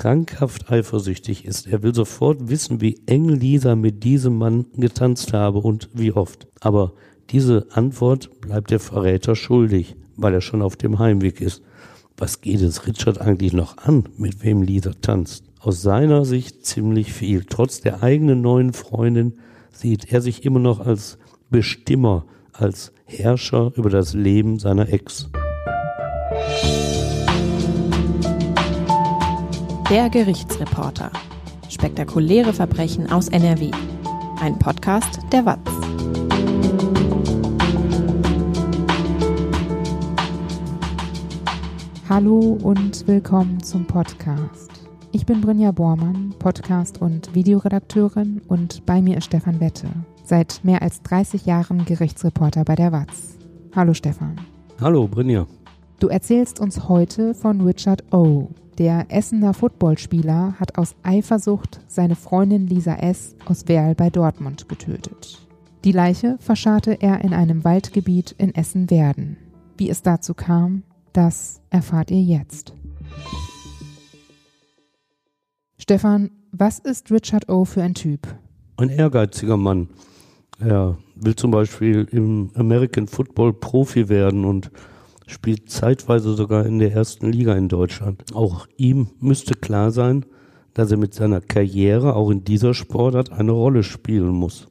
[0.00, 1.66] krankhaft eifersüchtig ist.
[1.66, 6.46] Er will sofort wissen, wie eng Lisa mit diesem Mann getanzt habe und wie oft.
[6.60, 6.94] Aber
[7.28, 11.62] diese Antwort bleibt der Verräter schuldig, weil er schon auf dem Heimweg ist.
[12.16, 15.44] Was geht es Richard eigentlich noch an, mit wem Lisa tanzt?
[15.58, 17.44] Aus seiner Sicht ziemlich viel.
[17.44, 19.34] Trotz der eigenen neuen Freundin
[19.70, 21.18] sieht er sich immer noch als
[21.50, 22.24] Bestimmer,
[22.54, 25.28] als Herrscher über das Leben seiner Ex.
[29.90, 31.10] Der Gerichtsreporter.
[31.68, 33.72] Spektakuläre Verbrechen aus NRW.
[34.40, 35.58] Ein Podcast der WAZ.
[42.08, 44.70] Hallo und willkommen zum Podcast.
[45.10, 49.88] Ich bin Brinja Bormann, Podcast- und Videoredakteurin und bei mir ist Stefan Wette,
[50.22, 53.38] seit mehr als 30 Jahren Gerichtsreporter bei der WAZ.
[53.74, 54.36] Hallo Stefan.
[54.80, 55.48] Hallo Brinja.
[56.00, 62.66] Du erzählst uns heute von Richard O., der Essener Footballspieler hat aus Eifersucht seine Freundin
[62.66, 63.36] Lisa S.
[63.44, 65.46] aus Werl bei Dortmund getötet.
[65.84, 69.36] Die Leiche verscharrte er in einem Waldgebiet in Essen-Werden.
[69.76, 72.72] Wie es dazu kam, das erfahrt ihr jetzt.
[75.76, 77.66] Stefan, was ist Richard O.
[77.66, 78.26] für ein Typ?
[78.78, 79.90] Ein ehrgeiziger Mann.
[80.60, 84.70] Er will zum Beispiel im American Football Profi werden und
[85.30, 88.24] spielt zeitweise sogar in der ersten Liga in Deutschland.
[88.34, 90.26] Auch ihm müsste klar sein,
[90.74, 94.68] dass er mit seiner Karriere auch in dieser Sportart eine Rolle spielen muss.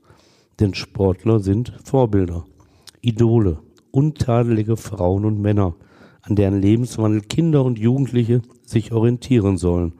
[0.60, 2.46] Denn Sportler sind Vorbilder,
[3.02, 3.60] Idole,
[3.92, 5.76] untadelige Frauen und Männer,
[6.22, 9.94] an deren Lebenswandel Kinder und Jugendliche sich orientieren sollen.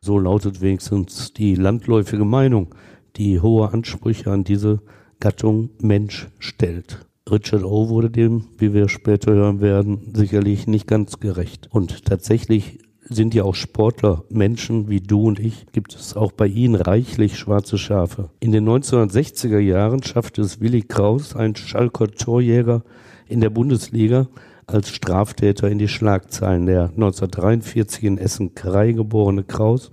[0.00, 2.74] So lautet wenigstens die landläufige Meinung,
[3.16, 4.80] die hohe Ansprüche an diese
[5.20, 7.06] Gattung Mensch stellt.
[7.30, 7.88] Richard O.
[7.88, 11.68] wurde dem, wie wir später hören werden, sicherlich nicht ganz gerecht.
[11.70, 16.46] Und tatsächlich sind ja auch Sportler, Menschen wie du und ich, gibt es auch bei
[16.46, 18.28] ihnen reichlich schwarze Schafe.
[18.40, 22.82] In den 1960er Jahren schaffte es Willi Kraus, ein Schalker Torjäger
[23.26, 24.28] in der Bundesliga,
[24.66, 26.66] als Straftäter in die Schlagzeilen.
[26.66, 29.90] Der 1943 in Essen-Krei geborene Kraus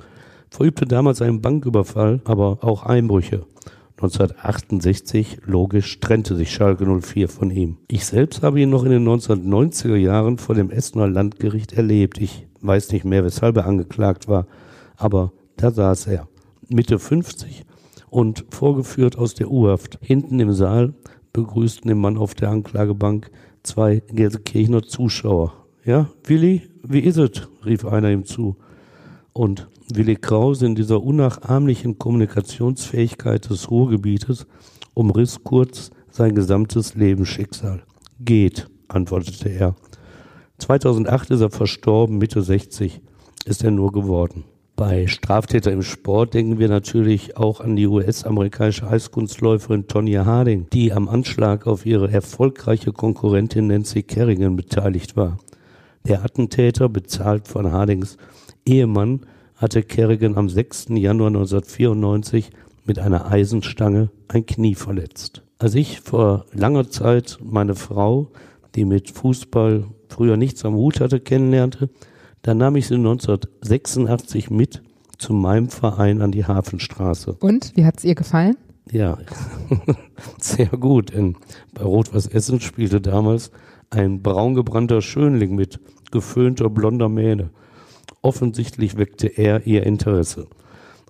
[0.50, 3.46] verübte damals einen Banküberfall, aber auch Einbrüche.
[4.02, 7.78] 1968, logisch, trennte sich Schalke 04 von ihm.
[7.88, 12.20] Ich selbst habe ihn noch in den 1990er Jahren vor dem Essener Landgericht erlebt.
[12.20, 14.48] Ich weiß nicht mehr, weshalb er angeklagt war,
[14.98, 16.28] aber da saß er,
[16.68, 17.64] Mitte 50
[18.10, 20.00] und vorgeführt aus der U-Haft.
[20.02, 20.96] Hinten im Saal
[21.32, 23.30] begrüßten den Mann auf der Anklagebank
[23.62, 25.54] zwei Gelsenkirchener Zuschauer.
[25.86, 27.48] Ja, Willi, wie ist es?
[27.64, 28.56] rief einer ihm zu.
[29.32, 34.46] Und Willi Krause in dieser unnachahmlichen Kommunikationsfähigkeit des Ruhrgebietes
[34.94, 37.84] umriss kurz sein gesamtes Lebensschicksal.
[38.20, 39.76] Geht, antwortete er.
[40.60, 43.02] 2008 ist er verstorben, Mitte 60
[43.46, 44.44] ist er nur geworden.
[44.76, 50.92] Bei Straftäter im Sport denken wir natürlich auch an die US-amerikanische Eiskunstläuferin Tonya Harding, die
[50.92, 55.38] am Anschlag auf ihre erfolgreiche Konkurrentin Nancy Kerrigan beteiligt war.
[56.08, 58.18] Der Attentäter, bezahlt von Hardings
[58.66, 59.22] Ehemann,
[59.62, 60.88] hatte Kerrigan am 6.
[60.90, 62.50] Januar 1994
[62.86, 65.44] mit einer Eisenstange ein Knie verletzt.
[65.60, 68.32] Als ich vor langer Zeit meine Frau,
[68.74, 71.90] die mit Fußball früher nichts am Hut hatte, kennenlernte,
[72.42, 74.82] dann nahm ich sie 1986 mit
[75.20, 77.34] zu meinem Verein an die Hafenstraße.
[77.34, 78.58] Und wie hat es ihr gefallen?
[78.92, 79.20] Ja,
[80.40, 81.38] sehr gut, denn
[81.76, 83.52] bei Rot-Weiß Essen spielte damals
[83.92, 85.80] ein braungebrannter Schönling mit
[86.10, 87.52] geföhnter blonder Mähne.
[88.24, 90.46] Offensichtlich weckte er ihr Interesse.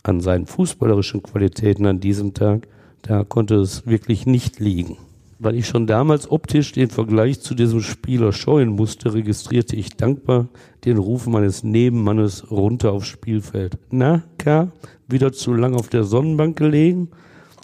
[0.01, 2.69] An seinen fußballerischen Qualitäten an diesem Tag,
[3.01, 4.97] da konnte es wirklich nicht liegen.
[5.37, 10.47] Weil ich schon damals optisch den Vergleich zu diesem Spieler scheuen musste, registrierte ich dankbar
[10.85, 13.77] den Ruf meines Nebenmannes runter aufs Spielfeld.
[13.89, 14.71] Na, K.,
[15.09, 17.09] wieder zu lang auf der Sonnenbank gelegen?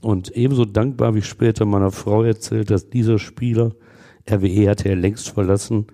[0.02, 3.72] Und ebenso dankbar habe ich später meiner Frau erzählt, dass dieser Spieler,
[4.30, 5.88] RWE hatte er längst verlassen,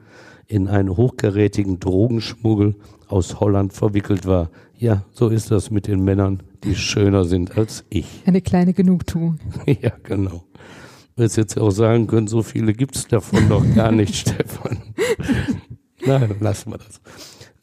[0.48, 2.76] in einen hochkarätigen Drogenschmuggel
[3.14, 4.50] aus Holland verwickelt war.
[4.78, 8.08] Ja, so ist das mit den Männern, die schöner sind als ich.
[8.26, 9.40] Eine kleine Genugtuung.
[9.66, 10.44] ja, genau.
[11.16, 14.80] Du hättest jetzt auch sagen können, so viele gibt es davon noch gar nicht, Stefan.
[16.04, 17.02] Nein, dann lassen wir das.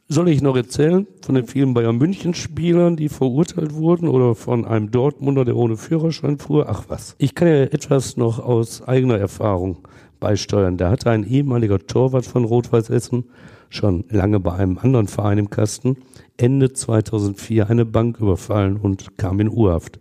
[0.06, 4.64] Soll ich noch erzählen von den vielen Bayern München Spielern, die verurteilt wurden oder von
[4.64, 6.66] einem Dortmunder, der ohne Führerschein fuhr?
[6.68, 7.16] Ach was.
[7.18, 9.86] Ich kann ja etwas noch aus eigener Erfahrung
[10.20, 10.76] beisteuern.
[10.76, 13.24] Da hatte ein ehemaliger Torwart von Rot-Weiß Essen
[13.70, 15.96] schon lange bei einem anderen Verein im Kasten,
[16.36, 19.98] Ende 2004 eine Bank überfallen und kam in Urhaft.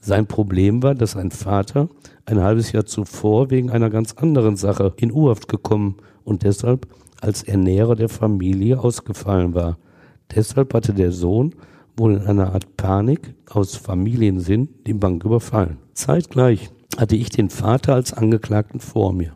[0.00, 1.88] Sein Problem war, dass ein Vater
[2.26, 6.86] ein halbes Jahr zuvor wegen einer ganz anderen Sache in Urhaft gekommen und deshalb
[7.22, 9.78] als Ernährer der Familie ausgefallen war.
[10.34, 11.54] Deshalb hatte der Sohn
[11.96, 15.78] wohl in einer Art Panik aus Familiensinn die Bank überfallen.
[15.94, 19.34] Zeitgleich hatte ich den Vater als Angeklagten vor mir.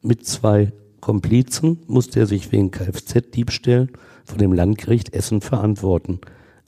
[0.00, 3.90] Mit zwei Komplizen musste er sich wegen Kfz-Diebstählen
[4.24, 6.20] vor dem Landgericht Essen verantworten.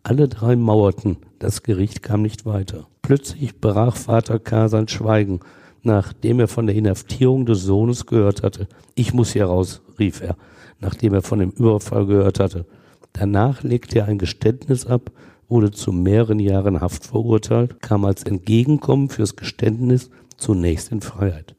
[0.03, 2.87] Alle drei mauerten, das Gericht kam nicht weiter.
[3.03, 4.69] Plötzlich brach Vater K.
[4.69, 5.41] sein Schweigen,
[5.83, 8.69] nachdem er von der Inhaftierung des Sohnes gehört hatte.
[8.95, 10.37] Ich muss hier raus, rief er,
[10.79, 12.67] nachdem er von dem Überfall gehört hatte.
[13.13, 15.11] Danach legte er ein Geständnis ab,
[15.49, 21.55] wurde zu mehreren Jahren Haft verurteilt, kam als Entgegenkommen fürs Geständnis zunächst in Freiheit.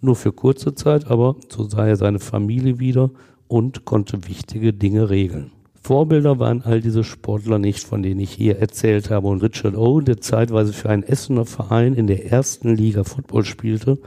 [0.00, 3.10] Nur für kurze Zeit, aber so sah er seine Familie wieder
[3.48, 5.52] und konnte wichtige Dinge regeln.
[5.82, 9.28] Vorbilder waren all diese Sportler nicht, von denen ich hier erzählt habe.
[9.28, 13.98] Und Richard Owen, der zeitweise für einen Essener Verein in der ersten Liga Football spielte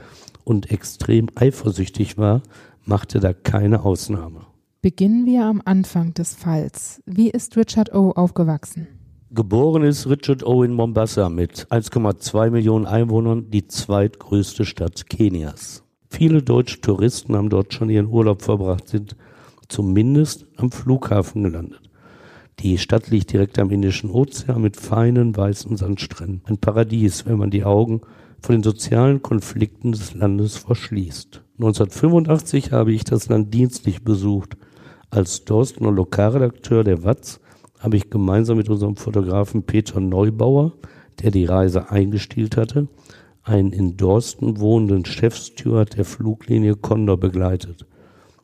[0.44, 2.42] und extrem eifersüchtig war,
[2.84, 4.46] machte da keine Ausnahme.
[4.82, 7.02] Beginnen wir am Anfang des Falls.
[7.06, 8.12] Wie ist Richard O.
[8.12, 8.86] aufgewachsen?
[9.30, 10.62] Geboren ist Richard O.
[10.62, 15.83] in Mombasa mit 1,2 Millionen Einwohnern, die zweitgrößte Stadt Kenias.
[16.16, 19.16] Viele deutsche Touristen haben dort schon ihren Urlaub verbracht, sind
[19.66, 21.80] zumindest am Flughafen gelandet.
[22.60, 26.42] Die Stadt liegt direkt am Indischen Ozean mit feinen weißen Sandstränden.
[26.44, 28.02] Ein Paradies, wenn man die Augen
[28.40, 31.42] von den sozialen Konflikten des Landes verschließt.
[31.58, 34.56] 1985 habe ich das Land dienstlich besucht.
[35.10, 37.40] Als Dorsten und Lokalredakteur der Watz
[37.80, 40.74] habe ich gemeinsam mit unserem Fotografen Peter Neubauer,
[41.22, 42.86] der die Reise eingestielt hatte,
[43.44, 47.86] einen in Dorsten wohnenden Chefsteward der Fluglinie Condor begleitet.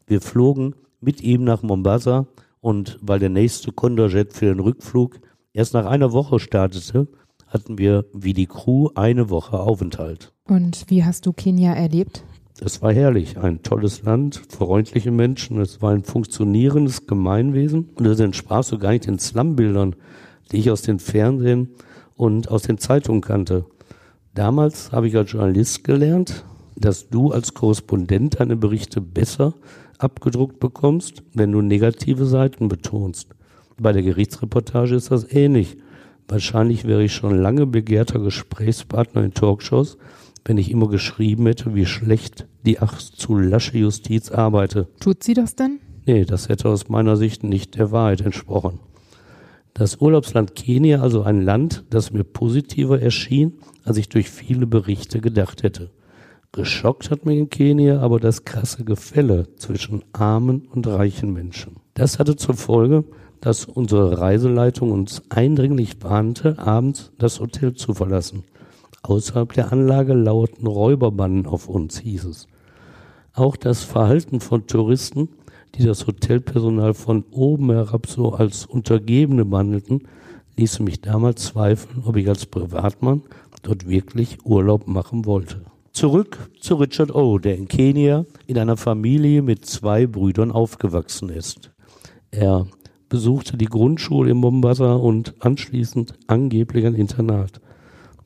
[0.07, 2.27] Wir flogen mit ihm nach Mombasa
[2.61, 5.19] und weil der nächste Condorjet für den Rückflug
[5.53, 7.09] erst nach einer Woche startete,
[7.47, 10.33] hatten wir wie die Crew eine Woche Aufenthalt.
[10.47, 12.23] Und wie hast du Kenia erlebt?
[12.63, 18.21] Es war herrlich, ein tolles Land, freundliche Menschen, es war ein funktionierendes Gemeinwesen und es
[18.21, 19.97] entsprach so gar nicht den Slumbildern,
[20.53, 21.71] die ich aus den Fernsehen
[22.17, 23.65] und aus den Zeitungen kannte.
[24.35, 26.45] Damals habe ich als Journalist gelernt,
[26.77, 29.55] dass du als Korrespondent deine Berichte besser
[29.99, 33.35] abgedruckt bekommst, wenn du negative Seiten betonst.
[33.79, 35.77] Bei der Gerichtsreportage ist das ähnlich.
[36.29, 39.99] Wahrscheinlich wäre ich schon lange begehrter Gesprächspartner in Talkshows,
[40.45, 44.89] wenn ich immer geschrieben hätte, wie schlecht die ach zu lasche Justiz arbeite.
[45.01, 45.81] Tut sie das denn?
[46.07, 48.81] Nee, das hätte aus meiner Sicht nicht der Wahrheit entsprochen.
[49.75, 55.21] Das Urlaubsland Kenia, also ein Land, das mir positiver erschien, als ich durch viele Berichte
[55.21, 55.91] gedacht hätte.
[56.53, 61.77] Geschockt hat mich in Kenia aber das krasse Gefälle zwischen armen und reichen Menschen.
[61.95, 63.05] Das hatte zur Folge,
[63.41, 68.45] dass unsere Reiseleitung uns eindringlich warnte, abends das Hotel zu verlassen.
[69.03, 72.49] Außerhalb der Anlage lauerten Räuberbanden auf uns, hieß es.
[73.33, 75.29] Auch das Verhalten von Touristen,
[75.75, 80.03] die das Hotelpersonal von oben herab so als Untergebene behandelten,
[80.57, 83.23] ließ mich damals zweifeln, ob ich als Privatmann
[83.63, 85.63] dort wirklich Urlaub machen wollte.
[85.93, 91.71] Zurück zu Richard O., der in Kenia in einer Familie mit zwei Brüdern aufgewachsen ist.
[92.31, 92.67] Er
[93.09, 97.61] besuchte die Grundschule in Mombasa und anschließend angeblich ein Internat.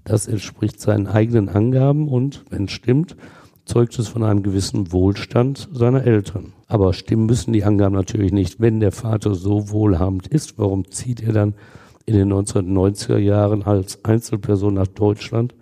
[0.04, 3.16] Das entspricht seinen eigenen Angaben und, wenn es stimmt,
[3.64, 6.52] zeugt es von einem gewissen Wohlstand seiner Eltern.
[6.66, 8.60] Aber stimmen müssen die Angaben natürlich nicht.
[8.60, 11.54] Wenn der Vater so wohlhabend ist, warum zieht er dann
[12.06, 15.54] in den 1990er Jahren als Einzelperson nach Deutschland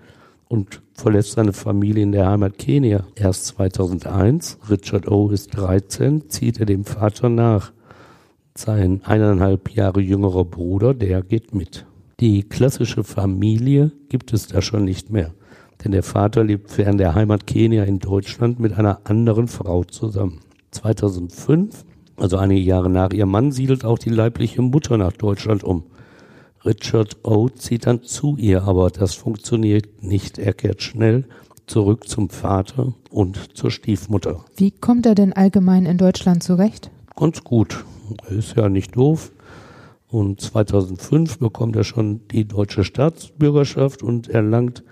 [0.49, 3.04] und verlässt seine Familie in der Heimat Kenia.
[3.14, 5.30] Erst 2001, Richard O.
[5.30, 7.73] ist 13, zieht er dem Vater nach.
[8.54, 11.87] Sein eineinhalb Jahre jüngerer Bruder, der geht mit.
[12.21, 15.32] Die klassische Familie gibt es da schon nicht mehr,
[15.82, 20.40] denn der Vater lebt fern der Heimat Kenia in Deutschland mit einer anderen Frau zusammen.
[20.72, 21.84] 2005,
[22.16, 25.84] also einige Jahre nach ihrem Mann, siedelt auch die leibliche Mutter nach Deutschland um.
[26.64, 27.48] Richard O.
[27.48, 30.38] zieht dann zu ihr, aber das funktioniert nicht.
[30.38, 31.24] Er kehrt schnell
[31.66, 34.44] zurück zum Vater und zur Stiefmutter.
[34.56, 36.90] Wie kommt er denn allgemein in Deutschland zurecht?
[37.16, 37.84] Ganz gut.
[38.28, 39.32] Er ist ja nicht doof.
[40.08, 44.84] Und 2005 bekommt er schon die deutsche Staatsbürgerschaft und erlangt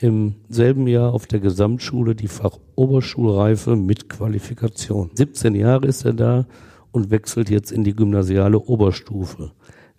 [0.00, 5.10] im selben Jahr auf der Gesamtschule die Fachoberschulreife mit Qualifikation.
[5.14, 6.46] 17 Jahre ist er da
[6.90, 9.52] und wechselt jetzt in die gymnasiale Oberstufe.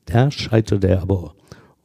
[0.06, 1.36] Da scheitert er aber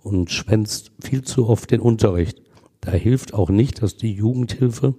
[0.02, 2.40] und schwänzt viel zu oft den Unterricht.
[2.80, 4.94] Da hilft auch nicht, dass die Jugendhilfe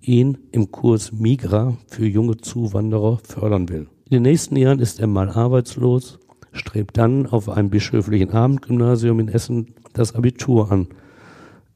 [0.00, 3.88] ihn im Kurs Migra für junge Zuwanderer fördern will.
[4.06, 6.18] In den nächsten Jahren ist er mal arbeitslos,
[6.52, 10.88] strebt dann auf einem bischöflichen Abendgymnasium in Essen das Abitur an.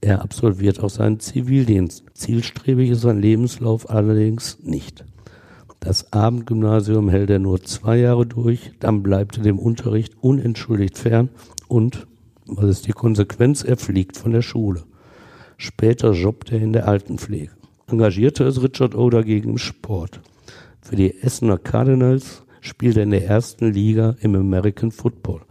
[0.01, 2.05] Er absolviert auch seinen Zivildienst.
[2.15, 5.05] Zielstrebig ist sein Lebenslauf allerdings nicht.
[5.81, 11.29] Das Abendgymnasium hält er nur zwei Jahre durch, dann bleibt er dem Unterricht unentschuldigt fern
[11.69, 12.07] und,
[12.47, 14.85] was ist die Konsequenz, er fliegt von der Schule.
[15.57, 17.53] Später jobbt er in der Altenpflege.
[17.87, 19.09] Engagierte ist Richard O.
[19.11, 20.21] dagegen im Sport.
[20.81, 25.43] Für die Essener Cardinals spielt er in der ersten Liga im American Football.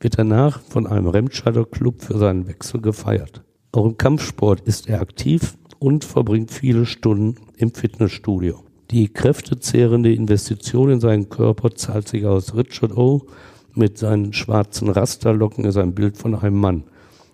[0.00, 3.42] Wird danach von einem Remscheider Club für seinen Wechsel gefeiert.
[3.72, 8.64] Auch im Kampfsport ist er aktiv und verbringt viele Stunden im Fitnessstudio.
[8.90, 12.54] Die kräftezehrende Investition in seinen Körper zahlt sich aus.
[12.54, 13.26] Richard O.
[13.74, 16.84] mit seinen schwarzen Rasterlocken ist ein Bild von einem Mann.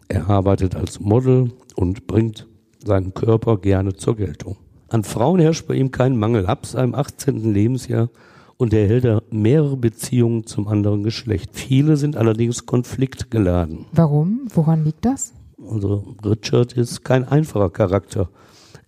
[0.08, 2.48] Er arbeitet als Model und bringt
[2.84, 4.56] seinen Körper gerne zur Geltung.
[4.88, 7.52] An Frauen herrscht bei ihm kein Mangel ab seinem 18.
[7.52, 8.10] Lebensjahr
[8.56, 11.50] und er hält mehrere Beziehungen zum anderen Geschlecht.
[11.52, 13.86] Viele sind allerdings konfliktgeladen.
[13.92, 14.48] Warum?
[14.52, 15.33] Woran liegt das?
[15.68, 18.28] Also Richard ist kein einfacher Charakter.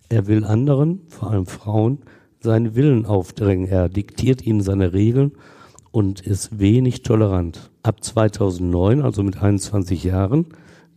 [0.09, 1.99] Er will anderen, vor allem Frauen,
[2.39, 3.67] seinen Willen aufdrängen.
[3.67, 5.33] Er diktiert ihnen seine Regeln
[5.91, 7.71] und ist wenig tolerant.
[7.83, 10.47] Ab 2009, also mit 21 Jahren,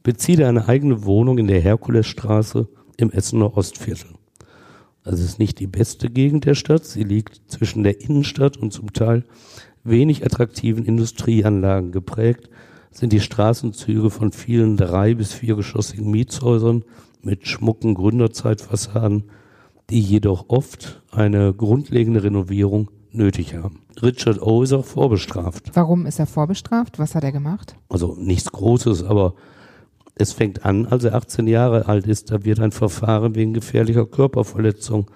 [0.03, 4.11] bezieht er eine eigene Wohnung in der Herkulesstraße im Essener Ostviertel.
[5.05, 6.85] Es ist nicht die beste Gegend der Stadt.
[6.85, 9.25] Sie liegt zwischen der Innenstadt und zum Teil
[9.83, 12.51] wenig attraktiven Industrieanlagen geprägt,
[12.91, 16.85] sind die Straßenzüge von vielen drei- bis viergeschossigen Mietshäusern
[17.23, 19.25] mit schmucken Gründerzeitfassaden,
[19.91, 23.81] die jedoch oft eine grundlegende Renovierung nötig haben.
[24.03, 24.63] Richard O.
[24.63, 25.71] ist auch vorbestraft.
[25.75, 26.99] Warum ist er vorbestraft?
[26.99, 27.77] Was hat er gemacht?
[27.89, 29.35] Also nichts Großes, aber
[30.15, 32.31] es fängt an, als er 18 Jahre alt ist.
[32.31, 35.11] Da wird ein Verfahren wegen gefährlicher Körperverletzung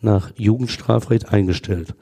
[0.00, 1.94] nach Jugendstrafrecht eingestellt.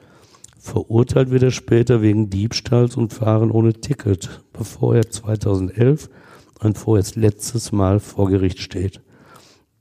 [0.63, 6.07] Verurteilt wird er später wegen Diebstahls und Fahren ohne Ticket, bevor er 2011
[6.59, 9.01] ein vorerst letztes Mal vor Gericht steht.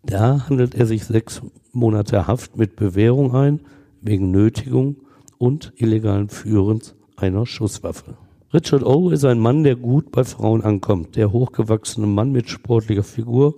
[0.03, 3.61] Da handelt er sich sechs Monate Haft mit Bewährung ein,
[4.01, 4.97] wegen Nötigung
[5.37, 8.17] und illegalen Führens einer Schusswaffe.
[8.55, 9.11] Richard O.
[9.11, 11.15] ist ein Mann, der gut bei Frauen ankommt.
[11.15, 13.57] Der hochgewachsene Mann mit sportlicher Figur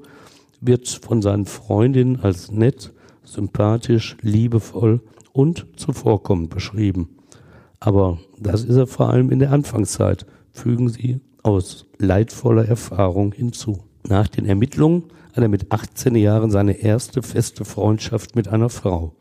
[0.61, 2.93] wird von seinen Freundinnen als nett,
[3.25, 5.01] sympathisch, liebevoll
[5.33, 7.17] und zuvorkommend beschrieben.
[7.81, 13.85] Aber das ist er vor allem in der Anfangszeit, fügen sie aus leidvoller Erfahrung hinzu.
[14.07, 19.15] Nach den Ermittlungen hat er mit 18 Jahren seine erste feste Freundschaft mit einer Frau.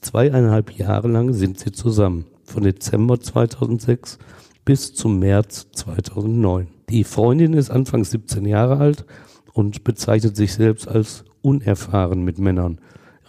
[0.00, 2.26] Zweieinhalb Jahre lang sind sie zusammen.
[2.44, 4.18] Von Dezember 2006
[4.64, 6.68] bis zum März 2009.
[6.88, 9.04] Die Freundin ist anfangs 17 Jahre alt
[9.52, 12.80] und bezeichnet sich selbst als unerfahren mit Männern.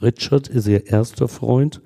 [0.01, 1.81] Richard ist ihr erster Freund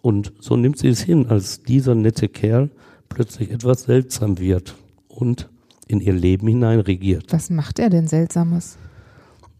[0.00, 2.70] und so nimmt sie es hin, als dieser nette Kerl
[3.08, 4.74] plötzlich etwas seltsam wird
[5.08, 5.48] und
[5.86, 7.32] in ihr Leben hinein regiert.
[7.32, 8.78] Was macht er denn Seltsames?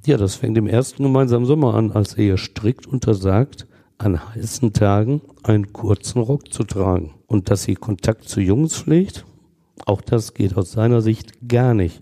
[0.04, 3.66] Ja, das fängt im ersten gemeinsamen Sommer an, als er ihr strikt untersagt,
[3.98, 9.24] an heißen Tagen einen kurzen Rock zu tragen und dass sie Kontakt zu Jungs pflegt
[9.86, 12.00] auch das geht aus seiner Sicht gar nicht.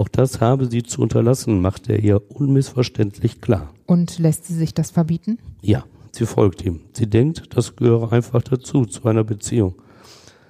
[0.00, 3.74] Auch das habe sie zu unterlassen, macht er ihr unmissverständlich klar.
[3.84, 5.38] Und lässt sie sich das verbieten?
[5.60, 6.80] Ja, sie folgt ihm.
[6.94, 9.74] Sie denkt, das gehöre einfach dazu, zu einer Beziehung.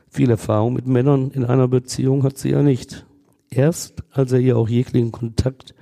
[0.08, 3.04] Viel Erfahrung mit Männern in einer Beziehung hat sie ja nicht.
[3.50, 5.74] Erst als er ihr auch jeglichen Kontakt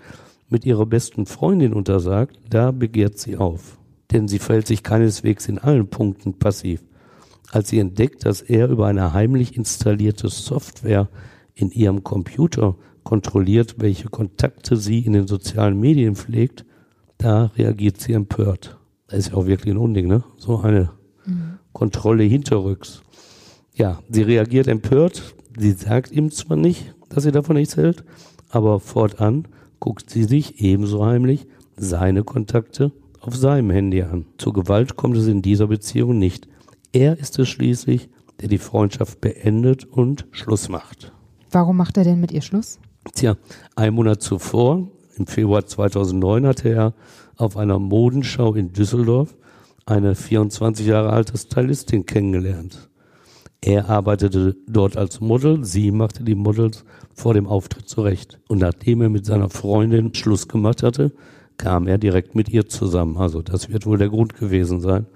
[0.49, 3.77] mit ihrer besten Freundin untersagt, da begehrt sie auf.
[4.13, 6.83] Denn sie verhält sich keineswegs in allen Punkten passiv
[7.51, 11.09] als sie entdeckt, dass er über eine heimlich installierte Software
[11.55, 12.77] in ihrem Computer
[13.09, 16.67] kontrolliert, welche Kontakte sie in den sozialen Medien pflegt,
[17.17, 18.77] da reagiert sie empört.
[19.07, 20.25] Das ist ja auch wirklich ein Unding, ne?
[20.37, 20.91] So eine
[21.25, 21.59] mhm.
[21.73, 23.01] Kontrolle hinterrücks.
[23.73, 25.35] Ja, sie reagiert empört.
[25.57, 28.05] Sie sagt ihm zwar nicht, dass sie davon nichts hält,
[28.51, 29.49] aber fortan
[29.81, 31.47] guckt sie sich ebenso heimlich
[31.79, 34.27] seine Kontakte auf seinem Handy an.
[34.37, 36.47] Zur Gewalt kommt es in dieser Beziehung nicht.
[36.93, 38.11] Er ist es schließlich,
[38.43, 41.11] der die Freundschaft beendet und Schluss macht.
[41.51, 42.79] Warum macht er denn mit ihr Schluss?
[43.15, 43.37] Tja,
[43.77, 46.95] ein Monat zuvor, im Februar 2009, hatte er
[47.37, 49.37] auf einer Modenschau in Düsseldorf
[49.87, 52.89] eine 24 Jahre alte Stylistin kennengelernt.
[53.61, 58.39] Er arbeitete dort als Model, sie machte die Models vor dem Auftritt zurecht.
[58.49, 61.13] Und nachdem er mit seiner Freundin Schluss gemacht hatte,
[61.57, 63.17] kam er direkt mit ihr zusammen.
[63.17, 65.07] Also das wird wohl der Grund gewesen sein.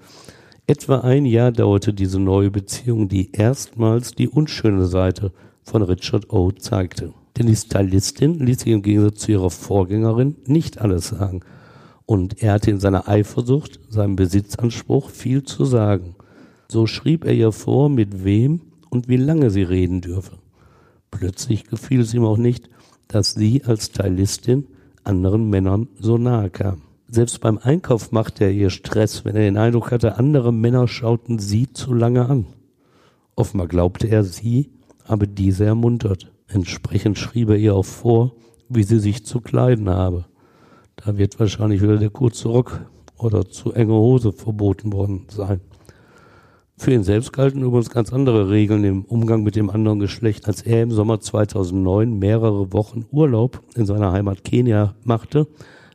[0.67, 5.31] Etwa ein Jahr dauerte diese neue Beziehung, die erstmals die unschöne Seite
[5.63, 6.51] von Richard O.
[6.51, 7.13] zeigte.
[7.37, 11.41] Denn die Stylistin ließ sich im Gegensatz zu ihrer Vorgängerin nicht alles sagen.
[12.05, 16.15] Und er hatte in seiner Eifersucht, seinem Besitzanspruch viel zu sagen.
[16.67, 20.37] So schrieb er ihr vor, mit wem und wie lange sie reden dürfe.
[21.11, 22.69] Plötzlich gefiel es ihm auch nicht,
[23.07, 24.67] dass sie als Stylistin
[25.03, 26.81] anderen Männern so nahe kam.
[27.07, 31.37] Selbst beim Einkauf machte er ihr Stress, wenn er den Eindruck hatte, andere Männer schauten
[31.37, 32.47] sie zu lange an.
[33.35, 34.71] Offenbar glaubte er, sie
[35.05, 36.32] habe diese ermuntert.
[36.53, 38.33] Entsprechend schrieb er ihr auch vor,
[38.69, 40.25] wie sie sich zu kleiden habe.
[40.95, 42.79] Da wird wahrscheinlich wieder der kurze Rock
[43.17, 45.61] oder zu enge Hose verboten worden sein.
[46.77, 50.47] Für ihn selbst galten übrigens ganz andere Regeln im Umgang mit dem anderen Geschlecht.
[50.47, 55.47] Als er im Sommer 2009 mehrere Wochen Urlaub in seiner Heimat Kenia machte,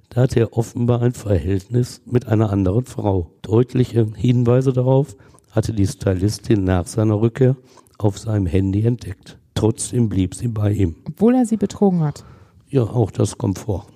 [0.08, 3.30] da hatte er offenbar ein Verhältnis mit einer anderen Frau.
[3.42, 5.16] Deutliche Hinweise darauf
[5.52, 7.56] hatte die Stylistin nach seiner Rückkehr
[7.98, 9.38] auf seinem Handy entdeckt.
[9.58, 10.94] Trotzdem blieb sie bei ihm.
[11.04, 12.24] Obwohl er sie betrogen hat.
[12.68, 13.86] Ja, auch das kommt vor.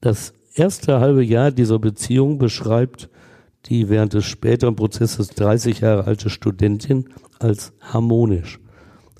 [0.00, 3.08] Das erste halbe Jahr dieser Beziehung beschreibt
[3.66, 7.08] die während des späteren Prozesses 30 Jahre alte Studentin
[7.40, 8.60] als harmonisch.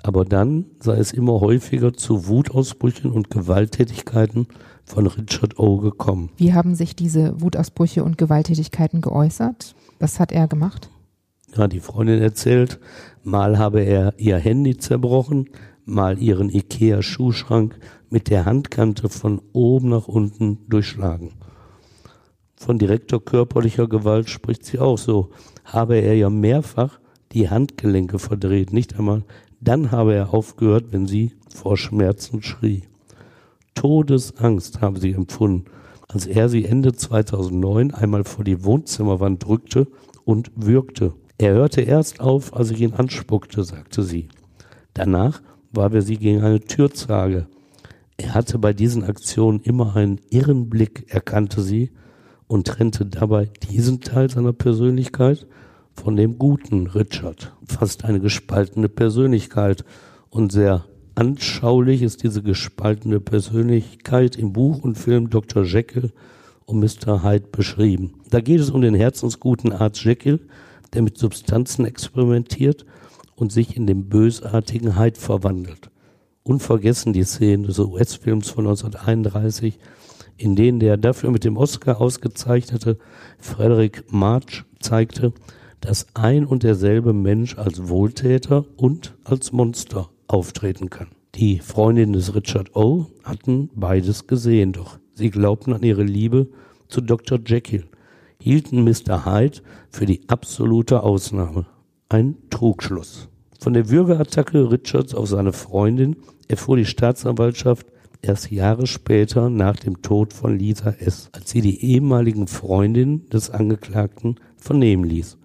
[0.04, 4.46] Aber dann sei es immer häufiger zu Wutausbrüchen und Gewalttätigkeiten
[4.84, 5.78] von Richard O.
[5.78, 6.30] gekommen.
[6.36, 9.74] Wie haben sich diese Wutausbrüche und Gewalttätigkeiten geäußert?
[9.98, 10.88] Was hat er gemacht?
[11.56, 12.80] Ja, die Freundin erzählt,
[13.22, 15.50] mal habe er ihr Handy zerbrochen,
[15.84, 17.78] mal ihren Ikea-Schuhschrank
[18.08, 21.32] mit der Handkante von oben nach unten durchschlagen.
[22.56, 25.30] Von direkter körperlicher Gewalt spricht sie auch so.
[25.64, 27.00] Habe er ja mehrfach
[27.32, 29.24] die Handgelenke verdreht, nicht einmal
[29.62, 32.82] dann habe er aufgehört, wenn sie vor Schmerzen schrie.
[33.74, 35.66] Todesangst habe sie empfunden,
[36.08, 39.86] als er sie Ende 2009 einmal vor die Wohnzimmerwand drückte
[40.24, 41.14] und würgte.
[41.42, 44.28] Er hörte erst auf, als ich ihn anspuckte, sagte sie.
[44.94, 47.48] Danach warf er sie gegen eine Türzage.
[48.16, 51.90] Er hatte bei diesen Aktionen immer einen irren Blick, erkannte sie
[52.46, 55.48] und trennte dabei diesen Teil seiner Persönlichkeit
[55.94, 57.52] von dem guten Richard.
[57.66, 59.84] Fast eine gespaltene Persönlichkeit
[60.30, 60.84] und sehr
[61.16, 65.64] anschaulich ist diese gespaltene Persönlichkeit im Buch und Film Dr.
[65.64, 66.12] Jekyll
[66.66, 67.24] und Mr.
[67.24, 68.14] Hyde beschrieben.
[68.30, 70.38] Da geht es um den herzensguten Arzt Jekyll,
[70.94, 72.84] der mit Substanzen experimentiert
[73.34, 75.90] und sich in den bösartigen Hyde verwandelt.
[76.44, 79.78] Unvergessen die Szenen des US-Films von 1931,
[80.36, 82.98] in denen der dafür mit dem Oscar ausgezeichnete
[83.38, 85.32] Frederick March zeigte,
[85.80, 91.08] dass ein und derselbe Mensch als Wohltäter und als Monster auftreten kann.
[91.34, 93.06] Die Freundinnen des Richard O.
[93.24, 96.48] hatten beides gesehen, doch sie glaubten an ihre Liebe
[96.88, 97.40] zu Dr.
[97.44, 97.84] Jekyll,
[98.42, 99.24] hielten Mr.
[99.24, 99.58] Hyde
[99.90, 101.66] für die absolute Ausnahme.
[102.08, 103.28] Ein Trugschluss.
[103.60, 106.16] Von der Würgeattacke Richards auf seine Freundin
[106.48, 107.86] erfuhr die Staatsanwaltschaft
[108.20, 113.50] erst Jahre später nach dem Tod von Lisa S., als sie die ehemaligen Freundin des
[113.50, 115.38] Angeklagten vernehmen ließ.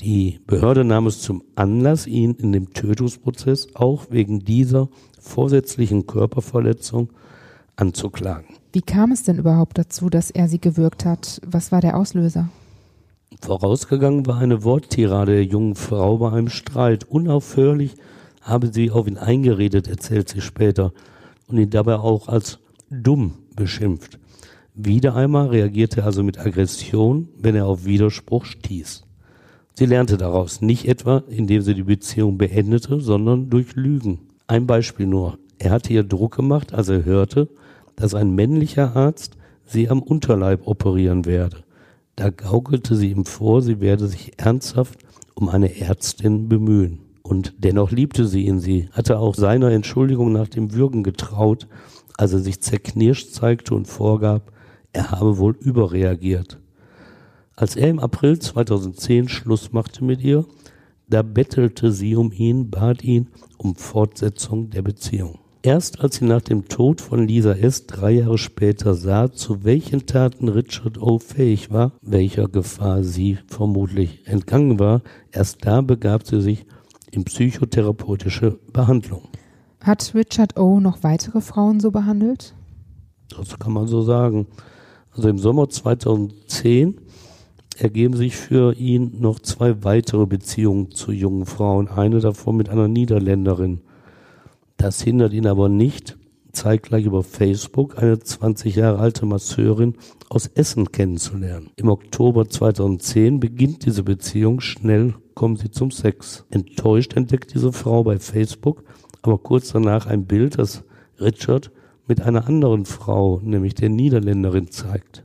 [0.00, 4.88] Die Behörde nahm es zum Anlass, ihn in dem Tötungsprozess auch wegen dieser
[5.20, 7.12] vorsätzlichen Körperverletzung
[7.76, 8.56] anzuklagen.
[8.76, 11.40] Wie kam es denn überhaupt dazu, dass er sie gewürgt hat?
[11.46, 12.50] Was war der Auslöser?
[13.40, 17.04] Vorausgegangen war eine Worttirade der jungen Frau bei einem Streit.
[17.04, 17.94] Unaufhörlich
[18.42, 20.92] habe sie auf ihn eingeredet, erzählt sie später,
[21.46, 22.58] und ihn dabei auch als
[22.90, 24.18] dumm beschimpft.
[24.74, 29.04] Wieder einmal reagierte er also mit Aggression, wenn er auf Widerspruch stieß.
[29.72, 34.18] Sie lernte daraus nicht etwa, indem sie die Beziehung beendete, sondern durch Lügen.
[34.46, 35.38] Ein Beispiel nur.
[35.58, 37.48] Er hatte ihr Druck gemacht, als er hörte,
[37.96, 41.64] dass ein männlicher Arzt sie am Unterleib operieren werde.
[42.14, 44.98] Da gaukelte sie ihm vor, sie werde sich ernsthaft
[45.34, 47.00] um eine Ärztin bemühen.
[47.22, 48.60] Und dennoch liebte sie ihn.
[48.60, 51.66] Sie hatte auch seiner Entschuldigung nach dem Würgen getraut,
[52.16, 54.52] als er sich zerknirscht zeigte und vorgab,
[54.92, 56.58] er habe wohl überreagiert.
[57.54, 60.46] Als er im April 2010 Schluss machte mit ihr,
[61.08, 63.28] da bettelte sie um ihn, bat ihn
[63.58, 65.38] um Fortsetzung der Beziehung.
[65.66, 67.88] Erst als sie nach dem Tod von Lisa S.
[67.88, 71.18] drei Jahre später sah, zu welchen Taten Richard O.
[71.18, 75.02] fähig war, welcher Gefahr sie vermutlich entgangen war,
[75.32, 76.66] erst da begab sie sich
[77.10, 79.22] in psychotherapeutische Behandlung.
[79.80, 80.78] Hat Richard O.
[80.78, 82.54] noch weitere Frauen so behandelt?
[83.36, 84.46] Das kann man so sagen.
[85.10, 87.00] Also im Sommer 2010
[87.76, 92.86] ergeben sich für ihn noch zwei weitere Beziehungen zu jungen Frauen, eine davon mit einer
[92.86, 93.80] Niederländerin.
[94.76, 96.18] Das hindert ihn aber nicht,
[96.52, 99.94] zeitgleich über Facebook eine 20 Jahre alte Masseurin
[100.28, 101.70] aus Essen kennenzulernen.
[101.76, 106.46] Im Oktober 2010 beginnt diese Beziehung, schnell kommen sie zum Sex.
[106.50, 108.84] Enttäuscht entdeckt diese Frau bei Facebook
[109.26, 110.84] aber kurz danach ein Bild, das
[111.20, 111.72] Richard
[112.06, 115.24] mit einer anderen Frau, nämlich der Niederländerin, zeigt.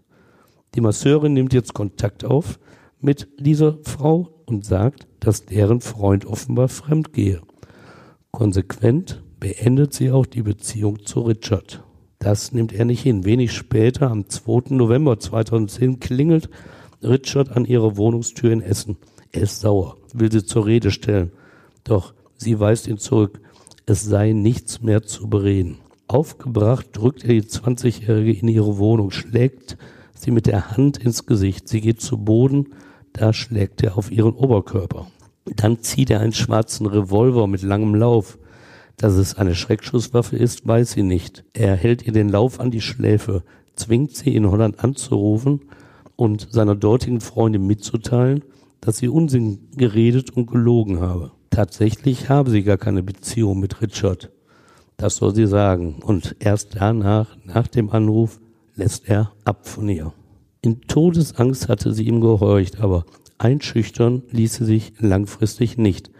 [0.74, 2.60] Die Masseurin nimmt jetzt Kontakt auf
[3.00, 7.42] mit dieser Frau und sagt, dass deren Freund offenbar fremd gehe.
[8.32, 11.84] Konsequent beendet sie auch die Beziehung zu Richard.
[12.20, 13.26] Das nimmt er nicht hin.
[13.26, 14.76] Wenig später, am 2.
[14.76, 16.50] November 2010, klingelt
[17.04, 18.98] Richard an ihrer Wohnungstür in Essen.
[19.32, 21.32] Er ist sauer, will sie zur Rede stellen.
[21.84, 23.42] Doch sie weist ihn zurück.
[23.88, 25.80] Es sei nichts mehr zu bereden.
[26.08, 29.76] Aufgebracht drückt er die 20-Jährige in ihre Wohnung, schlägt
[30.14, 31.68] sie mit der Hand ins Gesicht.
[31.68, 32.76] Sie geht zu Boden,
[33.14, 35.08] da schlägt er auf ihren Oberkörper.
[35.46, 38.38] Dann zieht er einen schwarzen Revolver mit langem Lauf.
[38.98, 41.44] Dass es eine Schreckschusswaffe ist, weiß sie nicht.
[41.54, 43.44] Er hält ihr den Lauf an die Schläfe,
[43.76, 45.62] zwingt sie in Holland anzurufen
[46.16, 48.44] und seiner dortigen Freundin mitzuteilen,
[48.80, 51.32] dass sie Unsinn geredet und gelogen habe.
[51.50, 54.32] Tatsächlich habe sie gar keine Beziehung mit Richard.
[54.98, 55.96] Das soll sie sagen.
[56.04, 58.40] Und erst danach, nach dem Anruf,
[58.76, 60.14] lässt er ab von ihr.
[60.62, 63.06] In Todesangst hatte sie ihm gehorcht, aber
[63.40, 66.12] einschüchtern ließ sie sich langfristig nicht.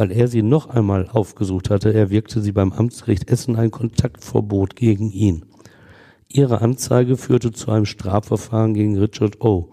[0.00, 5.10] Weil er sie noch einmal aufgesucht hatte, erwirkte sie beim Amtsgericht Essen ein Kontaktverbot gegen
[5.10, 5.44] ihn.
[6.26, 9.68] Ihre Anzeige führte zu einem Strafverfahren gegen Richard O.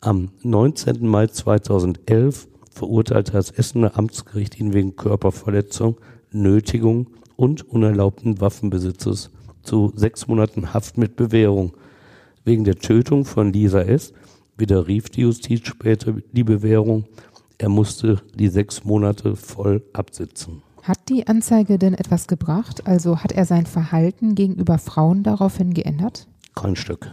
[0.00, 1.06] Am 19.
[1.06, 5.98] Mai 2011 verurteilte das Essener Amtsgericht ihn wegen Körperverletzung,
[6.32, 9.28] Nötigung und unerlaubten Waffenbesitzes
[9.62, 11.76] zu sechs Monaten Haft mit Bewährung.
[12.42, 14.14] Wegen der Tötung von Lisa S.
[14.56, 17.04] widerrief die Justiz später die Bewährung.
[17.58, 20.62] Er musste die sechs Monate voll absitzen.
[20.84, 22.86] Hat die Anzeige denn etwas gebracht?
[22.86, 26.28] Also hat er sein Verhalten gegenüber Frauen daraufhin geändert?
[26.54, 27.12] Kein Stück.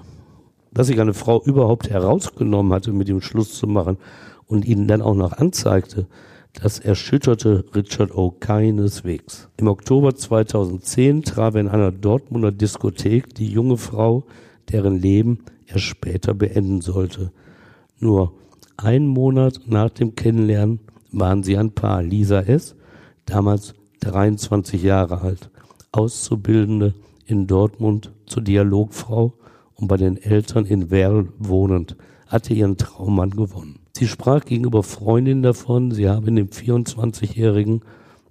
[0.71, 3.97] Dass sich eine Frau überhaupt herausgenommen hatte, mit ihm Schluss zu machen
[4.45, 6.07] und ihn dann auch noch anzeigte,
[6.53, 8.31] das erschütterte Richard O.
[8.31, 9.49] keineswegs.
[9.57, 14.23] Im Oktober 2010 traf er in einer Dortmunder Diskothek die junge Frau,
[14.71, 17.31] deren Leben er später beenden sollte.
[17.99, 18.33] Nur
[18.77, 20.79] ein Monat nach dem Kennenlernen
[21.11, 22.03] waren sie ein Paar.
[22.03, 22.75] Lisa S.,
[23.25, 25.49] damals 23 Jahre alt,
[25.91, 26.93] Auszubildende
[27.25, 29.33] in Dortmund zur Dialogfrau
[29.75, 31.95] und bei den Eltern in Werl wohnend,
[32.27, 33.79] hatte ihren Traummann gewonnen.
[33.97, 37.81] Sie sprach gegenüber Freundinnen davon, sie habe in dem 24-jährigen,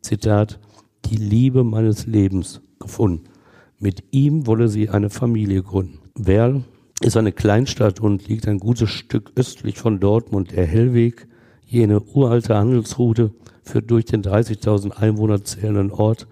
[0.03, 0.61] Zitat,
[1.07, 3.25] die Liebe meines Lebens gefunden.
[3.79, 5.99] Mit ihm wolle sie eine Familie gründen.
[6.15, 6.65] Werl
[7.01, 10.53] ist eine Kleinstadt und liegt ein gutes Stück östlich von Dortmund.
[10.53, 11.27] Der Hellweg,
[11.67, 16.27] jene uralte Handelsroute, führt durch den 30.000 Einwohner zählenden Ort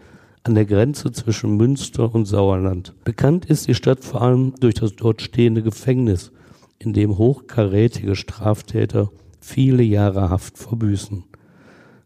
[0.45, 2.95] an der Grenze zwischen Münster und Sauerland.
[3.05, 6.33] Bekannt ist die Stadt vor allem durch das dort stehende Gefängnis,
[6.79, 11.25] in dem hochkarätige Straftäter viele Jahre Haft verbüßen.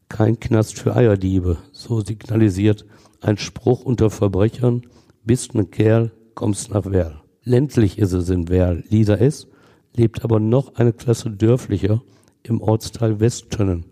[0.09, 2.85] Kein Knast für Eierdiebe, so signalisiert
[3.21, 4.83] ein Spruch unter Verbrechern,
[5.25, 7.21] bist ne Kerl, kommst nach Werl.
[7.49, 8.83] Ländlich ist es in Werl.
[8.89, 9.47] Lisa S.
[9.95, 12.03] lebt aber noch eine Klasse dörflicher
[12.43, 13.85] im Ortsteil Westtönnen.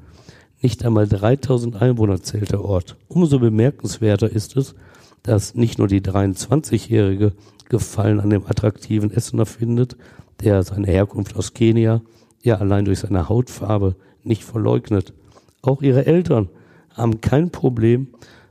[0.61, 2.97] Nicht einmal 3000 Einwohner zählt der Ort.
[3.07, 4.75] Umso bemerkenswerter ist es,
[5.23, 7.33] dass nicht nur die 23-Jährige
[7.69, 9.97] Gefallen an dem attraktiven Essener findet,
[10.43, 12.03] der seine Herkunft aus Kenia
[12.43, 15.15] ja allein durch seine Hautfarbe nicht verleugnet.
[15.63, 16.49] Auch ihre Eltern
[16.91, 18.09] haben kein Problem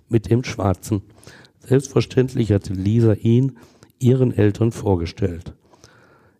[0.08, 1.02] mit dem Schwarzen.
[1.60, 3.58] Selbstverständlich hatte Lisa ihn
[4.04, 5.54] ihren Eltern vorgestellt.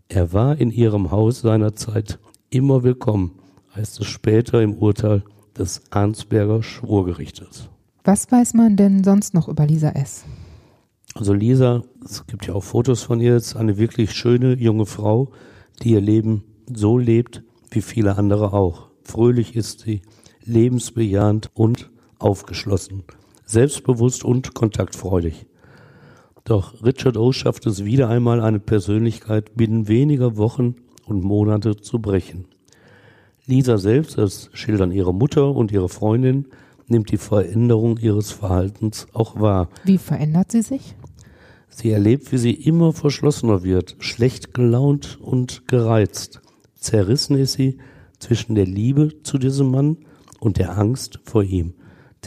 [0.10, 3.40] Er war in ihrem Haus seinerzeit immer willkommen,
[3.76, 5.24] heißt es später im Urteil
[5.58, 7.70] des Arnsberger Schwurgerichtes.
[8.04, 10.26] Was weiß man denn sonst noch über Lisa S?
[11.16, 15.32] Also Lisa, es gibt ja auch Fotos von ihr, ist eine wirklich schöne junge Frau,
[15.82, 18.90] die ihr Leben so lebt wie viele andere auch.
[19.04, 20.02] Fröhlich ist sie,
[20.44, 23.04] lebensbejahend und aufgeschlossen,
[23.46, 25.46] selbstbewusst und kontaktfreudig.
[26.44, 27.32] Doch Richard O.
[27.32, 30.76] schafft es wieder einmal, eine Persönlichkeit binnen weniger Wochen
[31.06, 32.46] und Monate zu brechen.
[33.46, 36.48] Lisa selbst, das schildern ihre Mutter und ihre Freundin,
[36.88, 39.70] nimmt die Veränderung ihres Verhaltens auch wahr.
[39.86, 40.96] Wie verändert sie sich?
[41.70, 46.42] Sie erlebt, wie sie immer verschlossener wird, schlecht gelaunt und gereizt.
[46.76, 47.78] Zerrissen ist sie
[48.20, 49.98] zwischen der Liebe zu diesem Mann
[50.40, 51.74] und der Angst vor ihm.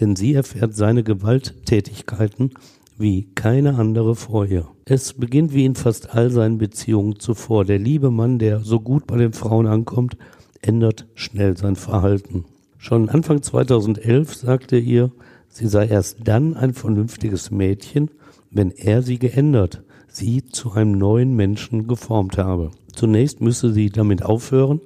[0.01, 2.53] Denn sie erfährt seine Gewalttätigkeiten
[2.99, 4.69] wie keine andere vor ihr.
[4.85, 7.65] Es beginnt wie in fast all seinen Beziehungen zuvor.
[7.65, 10.17] Der liebe Mann, der so gut bei den Frauen ankommt,
[10.63, 12.45] ändert schnell sein Verhalten.
[12.79, 15.13] Schon Anfang 2011 sagte er ihr,
[15.49, 18.11] sie sei erst dann ein vernünftiges Mädchen,
[18.51, 22.71] wenn er sie geändert, sie zu einem neuen Menschen geformt habe.
[22.95, 24.81] Zunächst müsse sie damit aufhören,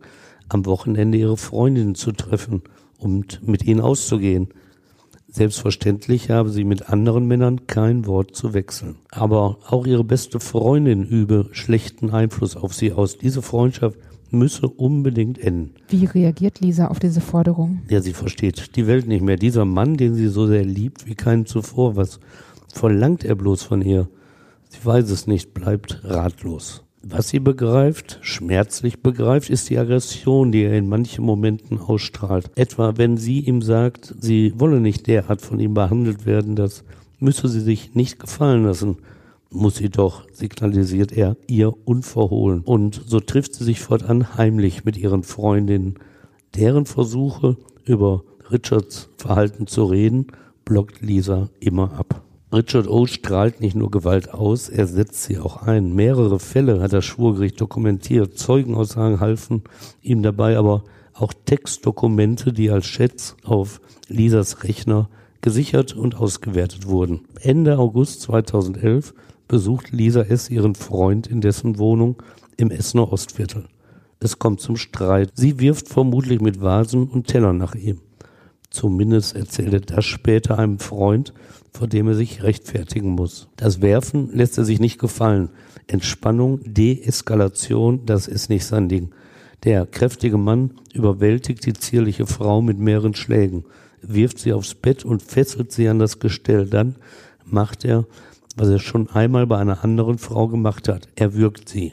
[0.49, 2.63] am Wochenende ihre Freundinnen zu treffen
[2.99, 4.49] und mit ihnen auszugehen.
[5.31, 8.97] Selbstverständlich habe sie mit anderen Männern kein Wort zu wechseln.
[9.11, 13.17] Aber auch ihre beste Freundin übe schlechten Einfluss auf sie aus.
[13.17, 13.97] Diese Freundschaft
[14.33, 15.75] müsse unbedingt enden.
[15.89, 17.83] Wie reagiert Lisa auf diese Forderung?
[17.89, 19.37] Ja, sie versteht die Welt nicht mehr.
[19.37, 22.21] Dieser Mann, den sie so sehr liebt wie keinen zuvor, was
[22.73, 24.09] verlangt er bloß von ihr?
[24.69, 26.85] Sie weiß es nicht, bleibt ratlos.
[27.03, 32.51] Was sie begreift, schmerzlich begreift, ist die Aggression, die er in manchen Momenten ausstrahlt.
[32.57, 36.85] Etwa wenn sie ihm sagt, sie wolle nicht derart von ihm behandelt werden, das
[37.19, 38.99] müsse sie sich nicht gefallen lassen.
[39.49, 42.61] Muss sie doch, signalisiert er ihr unverhohlen.
[42.61, 45.95] Und so trifft sie sich fortan heimlich mit ihren Freundinnen.
[46.55, 50.27] Deren Versuche, über Richards Verhalten zu reden,
[50.67, 52.23] blockt Lisa immer ab.
[52.53, 53.07] Richard O.
[53.07, 55.95] strahlt nicht nur Gewalt aus, er setzt sie auch ein.
[55.95, 58.37] Mehrere Fälle hat das Schwurgericht dokumentiert.
[58.37, 59.63] Zeugenaussagen halfen
[60.03, 60.83] ihm dabei, aber
[61.15, 65.09] auch Textdokumente, die als Chats auf Lisas Rechner
[65.43, 67.21] gesichert und ausgewertet wurden.
[67.41, 69.15] Ende August 2011
[69.47, 70.51] besucht Lisa S.
[70.51, 72.21] ihren Freund in dessen Wohnung
[72.57, 73.67] im Essener Ostviertel.
[74.19, 75.31] Es kommt zum Streit.
[75.35, 78.01] Sie wirft vermutlich mit Vasen und Tellern nach ihm.
[78.71, 81.33] Zumindest erzählt er das später einem Freund,
[81.73, 83.49] vor dem er sich rechtfertigen muss.
[83.57, 85.51] Das Werfen lässt er sich nicht gefallen.
[85.87, 89.11] Entspannung, Deeskalation, das ist nicht sein Ding.
[89.65, 93.65] Der kräftige Mann überwältigt die zierliche Frau mit mehreren Schlägen,
[94.03, 96.67] wirft sie aufs Bett und fesselt sie an das Gestell.
[96.67, 96.97] Dann
[97.45, 98.07] macht er,
[98.57, 101.09] was er schon einmal bei einer anderen Frau gemacht hat.
[101.15, 101.93] Er würgt sie,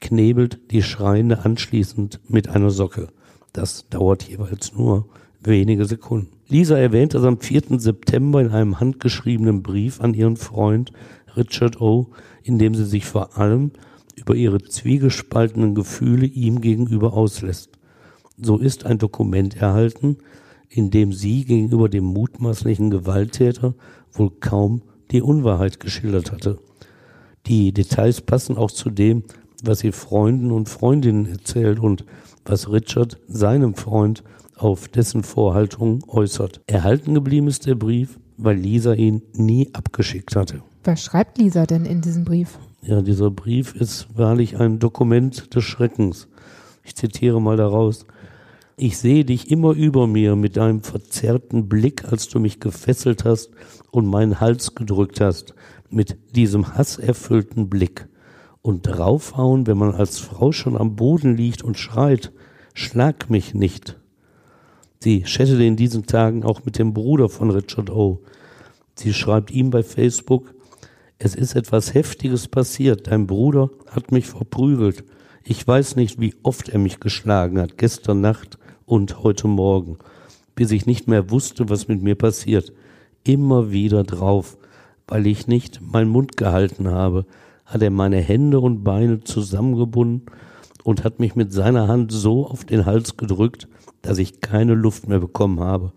[0.00, 3.08] knebelt die Schreiende anschließend mit einer Socke.
[3.52, 5.08] Das dauert jeweils nur
[5.40, 6.37] wenige Sekunden.
[6.50, 7.78] Lisa erwähnt das am 4.
[7.78, 10.92] September in einem handgeschriebenen Brief an ihren Freund
[11.36, 12.08] Richard O.,
[12.42, 13.72] in dem sie sich vor allem
[14.16, 17.70] über ihre zwiegespaltenen Gefühle ihm gegenüber auslässt.
[18.40, 20.16] So ist ein Dokument erhalten,
[20.70, 23.74] in dem sie gegenüber dem mutmaßlichen Gewalttäter
[24.12, 26.58] wohl kaum die Unwahrheit geschildert hatte.
[27.46, 29.24] Die Details passen auch zu dem,
[29.62, 32.06] was sie Freunden und Freundinnen erzählt und
[32.44, 34.22] was Richard seinem Freund
[34.58, 36.60] auf dessen Vorhaltung äußert.
[36.66, 40.62] Erhalten geblieben ist der Brief, weil Lisa ihn nie abgeschickt hatte.
[40.84, 42.58] Was schreibt Lisa denn in diesem Brief?
[42.82, 46.28] Ja, dieser Brief ist wahrlich ein Dokument des Schreckens.
[46.84, 48.06] Ich zitiere mal daraus.
[48.76, 53.50] Ich sehe dich immer über mir mit deinem verzerrten Blick, als du mich gefesselt hast
[53.90, 55.54] und meinen Hals gedrückt hast,
[55.90, 58.06] mit diesem hasserfüllten Blick.
[58.62, 62.32] Und draufhauen, wenn man als Frau schon am Boden liegt und schreit,
[62.72, 63.97] schlag mich nicht.
[65.00, 68.20] Sie chattete in diesen Tagen auch mit dem Bruder von Richard O.
[68.96, 70.52] Sie schreibt ihm bei Facebook,
[71.20, 73.06] es ist etwas Heftiges passiert.
[73.06, 75.04] Dein Bruder hat mich verprügelt.
[75.44, 79.98] Ich weiß nicht, wie oft er mich geschlagen hat, gestern Nacht und heute Morgen,
[80.54, 82.72] bis ich nicht mehr wusste, was mit mir passiert.
[83.24, 84.58] Immer wieder drauf,
[85.06, 87.24] weil ich nicht meinen Mund gehalten habe,
[87.64, 90.26] hat er meine Hände und Beine zusammengebunden
[90.82, 93.68] und hat mich mit seiner Hand so auf den Hals gedrückt,
[94.02, 95.92] dass ich keine Luft mehr bekommen habe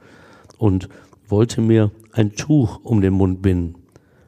[0.57, 0.89] und
[1.27, 3.75] wollte mir ein Tuch um den Mund binden.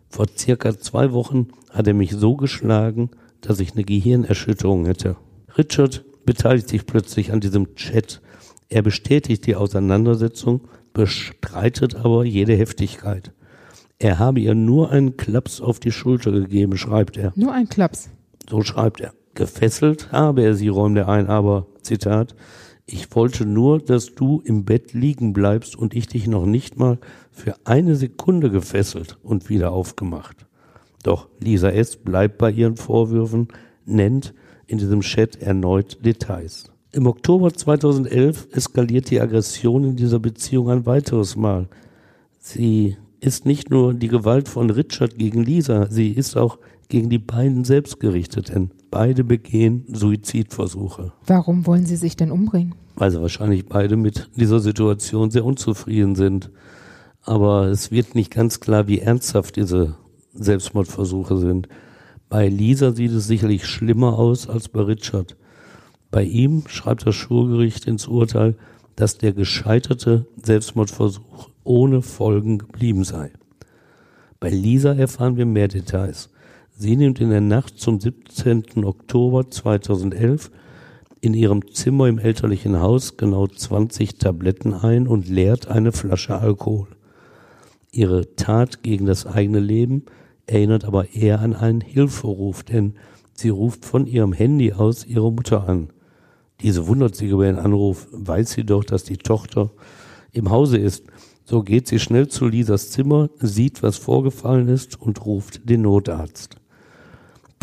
[0.09, 3.09] Vor circa zwei Wochen hat er mich so geschlagen,
[3.41, 5.17] dass ich eine Gehirnerschütterung hätte.
[5.57, 8.21] Richard beteiligt sich plötzlich an diesem Chat.
[8.69, 10.61] Er bestätigt die Auseinandersetzung,
[10.93, 13.31] bestreitet aber jede Heftigkeit.
[13.99, 17.33] Er habe ihr nur einen Klaps auf die Schulter gegeben, schreibt er.
[17.35, 18.09] Nur ein Klaps.
[18.49, 19.13] So schreibt er.
[19.33, 22.35] Gefesselt habe er sie, räumt er ein, aber, Zitat,
[22.85, 26.97] ich wollte nur, dass du im Bett liegen bleibst und ich dich noch nicht mal
[27.31, 30.45] für eine Sekunde gefesselt und wieder aufgemacht.
[31.03, 31.95] Doch Lisa S.
[31.95, 33.47] bleibt bei ihren Vorwürfen,
[33.85, 34.33] nennt
[34.67, 36.71] in diesem Chat erneut Details.
[36.91, 41.67] Im Oktober 2011 eskaliert die Aggression in dieser Beziehung ein weiteres Mal.
[42.39, 47.17] Sie ist nicht nur die Gewalt von Richard gegen Lisa, sie ist auch gegen die
[47.17, 51.13] beiden selbst gerichtet, denn beide begehen Suizidversuche.
[51.25, 52.75] Warum wollen sie sich denn umbringen?
[52.93, 56.51] Weil sie wahrscheinlich beide mit dieser Situation sehr unzufrieden sind.
[57.23, 59.95] Aber es wird nicht ganz klar, wie ernsthaft diese
[60.35, 61.69] Selbstmordversuche sind.
[62.29, 65.37] Bei Lisa sieht es sicherlich schlimmer aus als bei Richard.
[66.11, 68.55] Bei ihm schreibt das Schulgericht ins Urteil,
[68.95, 73.31] dass der gescheiterte Selbstmordversuch ohne Folgen geblieben sei.
[74.39, 76.29] Bei Lisa erfahren wir mehr Details.
[76.75, 78.83] Sie nimmt in der Nacht zum 17.
[78.83, 80.49] Oktober 2011
[81.21, 86.87] in ihrem Zimmer im elterlichen Haus genau 20 Tabletten ein und leert eine Flasche Alkohol.
[87.91, 90.05] Ihre Tat gegen das eigene Leben
[90.47, 92.95] erinnert aber eher an einen Hilferuf, denn
[93.35, 95.93] sie ruft von ihrem Handy aus ihre Mutter an.
[96.61, 99.69] Diese wundert sich über den Anruf, weiß sie doch, dass die Tochter
[100.31, 101.05] im Hause ist.
[101.45, 106.57] So geht sie schnell zu Lisas Zimmer, sieht, was vorgefallen ist und ruft den Notarzt.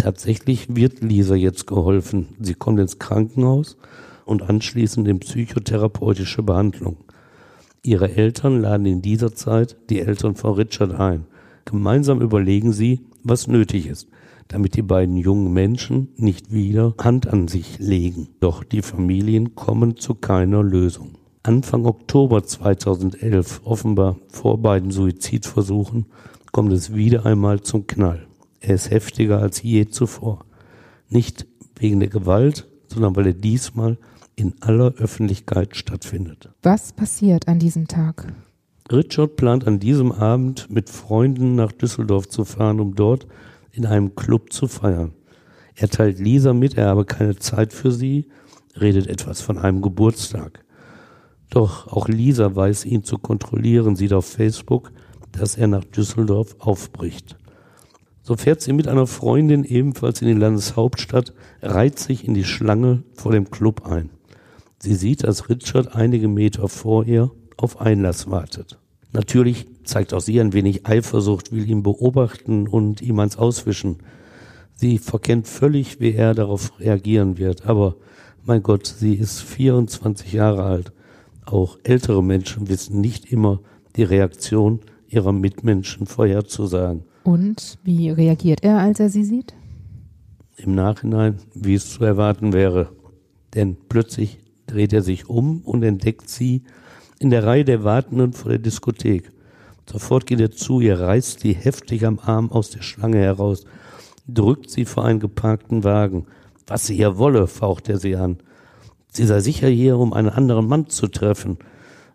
[0.01, 2.29] Tatsächlich wird Lisa jetzt geholfen.
[2.41, 3.77] Sie kommt ins Krankenhaus
[4.25, 6.97] und anschließend in psychotherapeutische Behandlung.
[7.83, 11.27] Ihre Eltern laden in dieser Zeit die Eltern von Richard ein.
[11.67, 14.09] Gemeinsam überlegen sie, was nötig ist,
[14.49, 18.29] damit die beiden jungen Menschen nicht wieder Hand an sich legen.
[18.41, 21.11] Doch die Familien kommen zu keiner Lösung.
[21.43, 26.07] Anfang Oktober 2011, offenbar vor beiden Suizidversuchen,
[26.53, 28.30] kommt es wieder einmal zum Knall.
[28.61, 30.45] Er ist heftiger als je zuvor.
[31.09, 31.47] Nicht
[31.77, 33.99] wegen der Gewalt, sondern weil er diesmal
[34.37, 36.51] in aller Öffentlichkeit stattfindet.
[36.63, 38.33] Was passiert an diesem Tag?
[38.93, 43.27] Richard plant an diesem Abend mit Freunden nach Düsseldorf zu fahren, um dort
[43.73, 45.13] in einem Club zu feiern.
[45.75, 48.29] Er teilt Lisa mit, er habe keine Zeit für sie,
[48.79, 50.65] redet etwas von einem Geburtstag.
[51.51, 54.93] Doch auch Lisa weiß ihn zu kontrollieren, sieht auf Facebook,
[55.33, 57.37] dass er nach Düsseldorf aufbricht.
[58.31, 63.03] So fährt sie mit einer Freundin ebenfalls in die Landeshauptstadt, reiht sich in die Schlange
[63.13, 64.11] vor dem Club ein.
[64.79, 68.79] Sie sieht, dass Richard einige Meter vor ihr auf Einlass wartet.
[69.13, 73.97] Natürlich zeigt auch sie ein wenig Eifersucht, will ihn beobachten und ihm ans Auswischen.
[74.77, 77.67] Sie verkennt völlig, wie er darauf reagieren wird.
[77.67, 77.97] Aber
[78.45, 80.93] mein Gott, sie ist 24 Jahre alt.
[81.47, 83.59] Auch ältere Menschen wissen nicht immer
[83.97, 87.10] die Reaktion ihrer Mitmenschen vorherzusagen.
[87.23, 89.55] Und wie reagiert er, als er sie sieht?
[90.57, 92.91] Im Nachhinein, wie es zu erwarten wäre.
[93.55, 96.63] Denn plötzlich dreht er sich um und entdeckt sie
[97.19, 99.31] in der Reihe der Wartenden vor der Diskothek.
[99.91, 103.65] Sofort geht er zu ihr, reißt sie heftig am Arm aus der Schlange heraus,
[104.29, 106.27] drückt sie vor einen geparkten Wagen.
[106.67, 108.39] Was sie hier wolle, faucht er sie an.
[109.11, 111.59] Sie sei sicher hier, um einen anderen Mann zu treffen.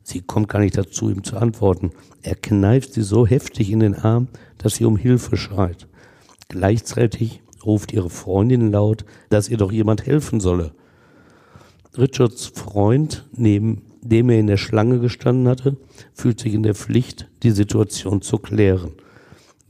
[0.07, 1.89] Sie kommt gar nicht dazu, ihm zu antworten.
[2.21, 4.27] Er kneift sie so heftig in den Arm,
[4.59, 5.87] dass sie um Hilfe schreit.
[6.47, 10.73] Gleichzeitig ruft ihre Freundin laut, dass ihr doch jemand helfen solle.
[11.97, 15.75] Richards Freund, neben dem er in der Schlange gestanden hatte,
[16.13, 18.91] fühlt sich in der Pflicht, die Situation zu klären.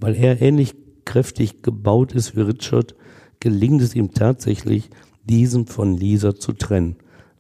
[0.01, 2.93] Weil er ähnlich kräftig gebaut ist wie Richard,
[3.39, 4.89] gelingt es ihm tatsächlich,
[5.23, 6.97] diesen von Lisa zu trennen.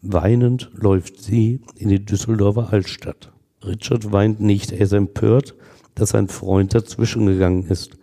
[0.07, 3.31] Weinend läuft sie in die Düsseldorfer Altstadt.
[3.63, 5.55] Richard weint nicht, er ist empört,
[5.95, 7.97] dass sein Freund dazwischen gegangen ist.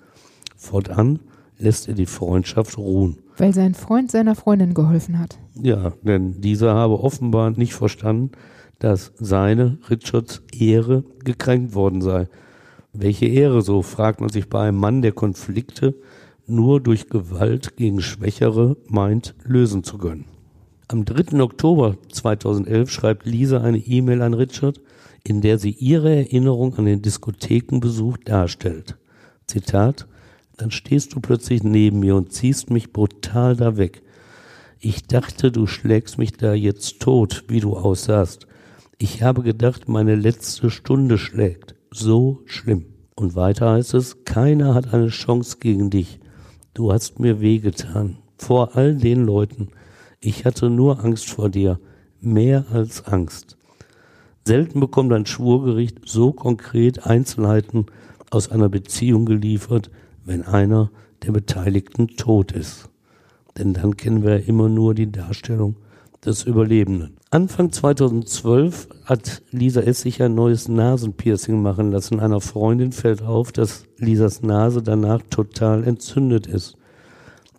[0.57, 1.21] Fortan
[1.59, 3.19] lässt er die Freundschaft ruhen.
[3.37, 5.38] Weil sein Freund seiner Freundin geholfen hat.
[5.55, 8.33] Ja, denn dieser habe offenbar nicht verstanden,
[8.81, 12.29] dass seine, Richards, Ehre gekränkt worden sei.
[12.93, 15.95] Welche Ehre, so fragt man sich bei einem Mann, der Konflikte
[16.49, 20.25] nur durch Gewalt gegen Schwächere meint, lösen zu können.
[20.92, 21.40] Am 3.
[21.40, 24.78] Oktober 2011 schreibt Lisa eine E-Mail an Richard,
[25.24, 28.98] in der sie ihre Erinnerung an den Diskothekenbesuch darstellt.
[29.46, 30.07] Zitat,
[30.59, 34.02] dann stehst du plötzlich neben mir und ziehst mich brutal da weg.
[34.81, 38.46] Ich dachte, du schlägst mich da jetzt tot, wie du aussahst.
[38.98, 41.74] Ich habe gedacht, meine letzte Stunde schlägt.
[41.90, 42.85] So schlimm.
[43.16, 46.20] Und weiter heißt es, keiner hat eine Chance gegen dich.
[46.74, 48.18] Du hast mir wehgetan.
[48.37, 49.70] Vor all den Leuten.
[50.25, 51.81] Ich hatte nur Angst vor dir.
[52.21, 53.57] Mehr als Angst.
[54.47, 57.87] Selten bekommt ein Schwurgericht so konkret Einzelheiten
[58.31, 59.91] aus einer Beziehung geliefert,
[60.25, 60.93] wenn einer
[61.27, 62.89] der Beteiligten tot ist.
[63.59, 65.75] Denn dann kennen wir immer nur die Darstellung
[66.25, 67.17] des Überlebenden.
[67.31, 72.21] Anfang 2012 hat Lisa sich ein neues Nasenpiercing machen lassen.
[72.21, 76.77] Einer Freundin fällt auf, dass Lisas Nase danach total entzündet ist.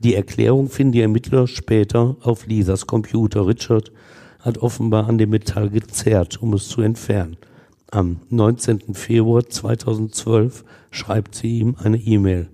[0.03, 3.47] Die Erklärung finden die Ermittler später auf Lisas Computer.
[3.47, 3.93] Richard
[4.41, 7.37] hat offenbar an dem Metall gezerrt, um es zu entfernen.
[7.89, 8.95] Am 19.
[8.95, 12.49] Februar 2012 schreibt sie ihm eine E-Mail.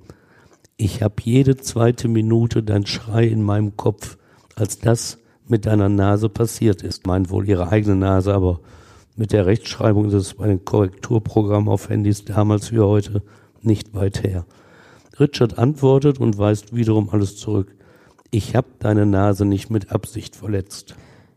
[0.78, 4.18] Ich habe jede zweite Minute dein Schrei in meinem Kopf,
[4.56, 7.08] als das mit deiner Nase passiert ist.
[7.08, 8.60] Meint wohl ihre eigene Nase, aber
[9.16, 13.24] mit der Rechtschreibung ist es bei den Korrekturprogrammen auf Handys damals wie heute
[13.64, 14.46] nicht weit her.
[15.20, 17.76] Richard antwortet und weist wiederum alles zurück.
[18.32, 20.96] Ich habe deine Nase nicht mit Absicht verletzt.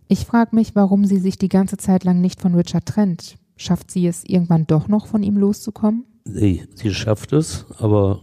[0.09, 3.37] Ich frage mich, warum sie sich die ganze Zeit lang nicht von Richard trennt.
[3.57, 6.05] Schafft sie es irgendwann doch noch von ihm loszukommen?
[6.25, 8.21] Sie, sie schafft es, aber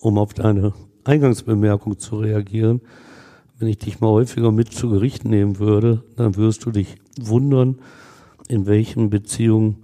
[0.00, 0.72] um auf deine
[1.04, 2.80] Eingangsbemerkung zu reagieren,
[3.58, 7.78] wenn ich dich mal häufiger mit zu Gericht nehmen würde, dann wirst du dich wundern,
[8.48, 9.78] in welchen Beziehungen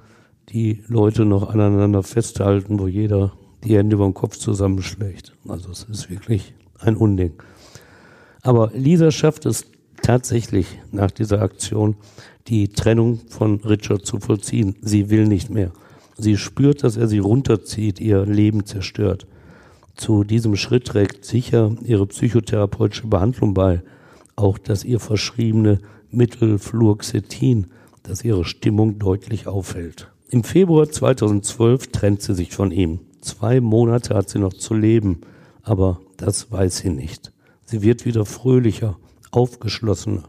[0.49, 3.33] die Leute noch aneinander festhalten, wo jeder
[3.65, 5.33] die Hände über den Kopf zusammenschlägt.
[5.47, 7.33] Also es ist wirklich ein Unding.
[8.43, 9.67] Aber Lisa schafft es
[10.03, 11.97] tatsächlich nach dieser Aktion,
[12.47, 14.77] die Trennung von Richard zu vollziehen.
[14.81, 15.73] Sie will nicht mehr.
[16.17, 19.27] Sie spürt, dass er sie runterzieht, ihr Leben zerstört.
[19.95, 23.83] Zu diesem Schritt trägt sicher ihre psychotherapeutische Behandlung bei,
[24.37, 25.81] auch das ihr verschriebene
[26.11, 27.67] Mittel Fluoxetin,
[28.03, 30.11] das ihre Stimmung deutlich aufhält.
[30.31, 33.01] Im Februar 2012 trennt sie sich von ihm.
[33.21, 35.21] Zwei Monate hat sie noch zu leben,
[35.63, 37.33] Aber das weiß sie nicht.
[37.65, 38.99] Sie wird wieder fröhlicher,
[39.31, 40.25] aufgeschlossener.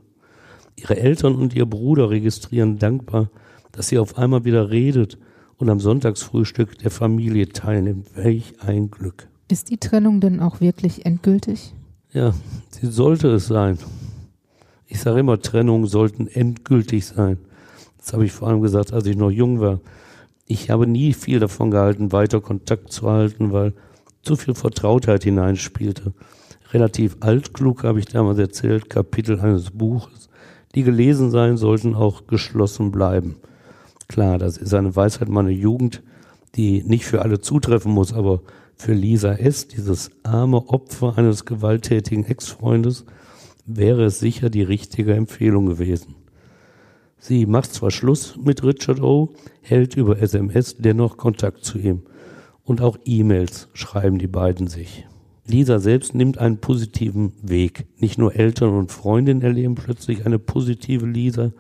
[0.76, 3.30] Ihre Eltern und ihr Bruder registrieren dankbar,
[3.72, 5.18] dass sie auf einmal wieder redet
[5.58, 8.16] und am Sonntagsfrühstück der Familie teilnimmt.
[8.16, 9.28] Welch ein Glück.
[9.50, 11.74] Ist die Trennung denn auch wirklich endgültig?
[12.12, 12.34] Ja,
[12.70, 13.78] sie sollte es sein.
[14.88, 17.38] Ich sage immer, Trennungen sollten endgültig sein.
[17.98, 19.80] Das habe ich vor allem gesagt, als ich noch jung war.
[20.52, 23.76] Ich habe nie viel davon gehalten, weiter Kontakt zu halten, weil
[24.24, 26.12] zu viel Vertrautheit hineinspielte.
[26.74, 30.28] Relativ altklug habe ich damals erzählt, Kapitel eines Buches,
[30.74, 33.36] die gelesen sein sollten, auch geschlossen bleiben.
[34.08, 36.02] Klar, das ist eine Weisheit meiner Jugend,
[36.56, 38.42] die nicht für alle zutreffen muss, aber
[38.76, 43.06] für Lisa S., dieses arme Opfer eines gewalttätigen Ex-Freundes,
[43.68, 46.16] wäre es sicher die richtige Empfehlung gewesen.
[47.20, 52.04] Sie macht zwar Schluss mit Richard O., hält über SMS dennoch Kontakt zu ihm.
[52.64, 55.06] Und auch E-Mails schreiben die beiden sich.
[55.46, 57.88] Lisa selbst nimmt einen positiven Weg.
[57.98, 61.52] Nicht nur Eltern und Freundinnen erleben plötzlich eine positive Lisa.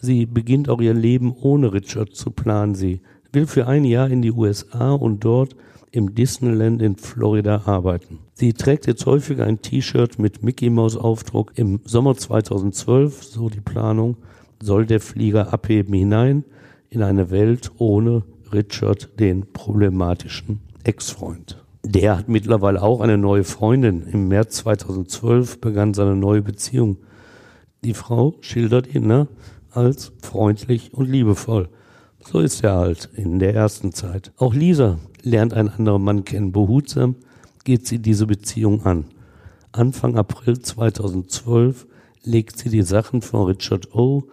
[0.00, 2.74] Sie beginnt auch ihr Leben ohne Richard zu planen.
[2.74, 3.00] Sie
[3.32, 5.56] will für ein Jahr in die USA und dort
[5.90, 8.18] im Disneyland in Florida arbeiten.
[8.34, 11.52] Sie trägt jetzt häufiger ein T-Shirt mit Mickey Mouse Aufdruck.
[11.54, 14.16] Im Sommer 2012, so die Planung,
[14.64, 16.44] soll der Flieger abheben hinein
[16.90, 21.62] in eine Welt ohne Richard, den problematischen Ex-Freund.
[21.84, 24.06] Der hat mittlerweile auch eine neue Freundin.
[24.10, 26.98] Im März 2012 begann seine neue Beziehung.
[27.84, 29.28] Die Frau schildert ihn ne,
[29.70, 31.68] als freundlich und liebevoll.
[32.20, 34.32] So ist er halt in der ersten Zeit.
[34.38, 36.52] Auch Lisa lernt einen anderen Mann kennen.
[36.52, 37.16] Behutsam
[37.64, 39.04] geht sie diese Beziehung an.
[39.72, 41.86] Anfang April 2012
[42.22, 44.24] legt sie die Sachen von Richard O.,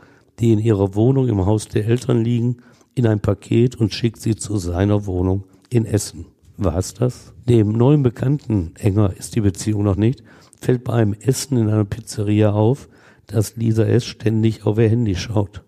[0.41, 2.57] die in ihrer Wohnung im Haus der Eltern liegen,
[2.95, 6.25] in ein Paket und schickt sie zu seiner Wohnung in Essen.
[6.57, 7.33] War's das?
[7.47, 10.23] Dem neuen Bekannten, enger ist die Beziehung noch nicht,
[10.59, 12.89] fällt bei einem Essen in einer Pizzeria auf,
[13.27, 14.03] dass Lisa S.
[14.03, 15.63] ständig auf ihr Handy schaut.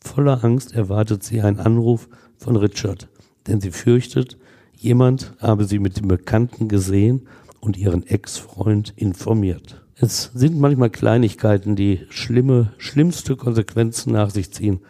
[0.00, 3.08] Voller Angst erwartet sie einen Anruf von Richard,
[3.46, 4.38] denn sie fürchtet,
[4.76, 7.26] jemand habe sie mit dem Bekannten gesehen
[7.60, 9.79] und ihren Ex-Freund informiert.
[10.02, 14.80] Es sind manchmal Kleinigkeiten, die schlimme, schlimmste Konsequenzen nach sich ziehen.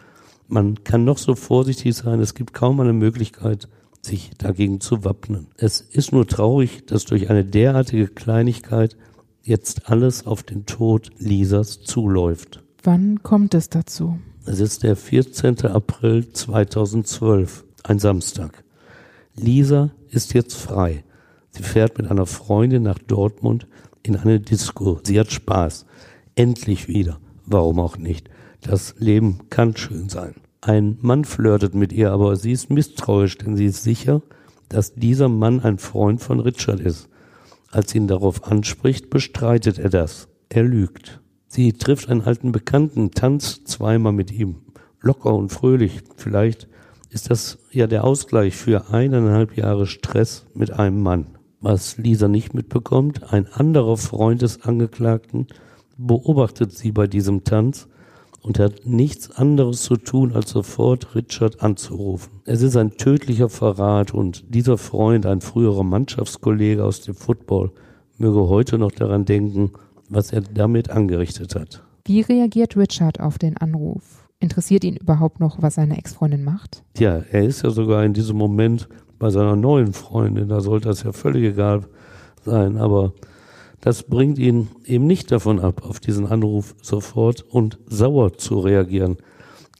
[0.47, 3.67] Man kann noch so vorsichtig sein, es gibt kaum eine Möglichkeit,
[4.01, 5.47] sich dagegen zu wappnen.
[5.57, 8.95] Es ist nur traurig, dass durch eine derartige Kleinigkeit
[9.43, 12.63] jetzt alles auf den Tod Lisas zuläuft.
[12.81, 14.17] Wann kommt es dazu?
[14.45, 15.65] Es ist der 14.
[15.65, 18.63] April 2012, ein Samstag.
[19.35, 21.03] Lisa ist jetzt frei.
[21.49, 23.67] Sie fährt mit einer Freundin nach Dortmund
[24.03, 24.99] in eine Disco.
[25.03, 25.85] Sie hat Spaß.
[26.35, 27.19] Endlich wieder.
[27.45, 28.29] Warum auch nicht?
[28.61, 30.35] Das Leben kann schön sein.
[30.61, 34.21] Ein Mann flirtet mit ihr, aber sie ist misstrauisch, denn sie ist sicher,
[34.69, 37.09] dass dieser Mann ein Freund von Richard ist.
[37.71, 40.27] Als sie ihn darauf anspricht, bestreitet er das.
[40.49, 41.21] Er lügt.
[41.47, 44.61] Sie trifft einen alten Bekannten, tanzt zweimal mit ihm,
[45.01, 46.01] locker und fröhlich.
[46.15, 46.67] Vielleicht
[47.09, 51.37] ist das ja der Ausgleich für eineinhalb Jahre Stress mit einem Mann.
[51.61, 55.45] Was Lisa nicht mitbekommt, ein anderer Freund des Angeklagten
[55.95, 57.87] beobachtet sie bei diesem Tanz
[58.41, 62.41] und hat nichts anderes zu tun, als sofort Richard anzurufen.
[62.45, 67.71] Es ist ein tödlicher Verrat und dieser Freund, ein früherer Mannschaftskollege aus dem Football,
[68.17, 69.71] möge heute noch daran denken,
[70.09, 71.83] was er damit angerichtet hat.
[72.05, 74.27] Wie reagiert Richard auf den Anruf?
[74.39, 76.83] Interessiert ihn überhaupt noch, was seine Ex-Freundin macht?
[76.95, 78.89] Tja, er ist ja sogar in diesem Moment
[79.21, 81.83] bei seiner neuen Freundin, da sollte das ja völlig egal
[82.43, 83.13] sein, aber
[83.79, 89.17] das bringt ihn eben nicht davon ab, auf diesen Anruf sofort und sauer zu reagieren.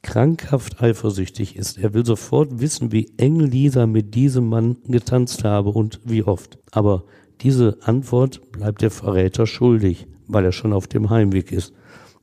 [0.03, 1.77] Krankhaft eifersüchtig ist.
[1.77, 6.57] Er will sofort wissen, wie eng Lisa mit diesem Mann getanzt habe und wie oft.
[6.71, 7.03] Aber
[7.41, 11.73] diese Antwort bleibt der Verräter schuldig weil er schon auf dem Heimweg ist.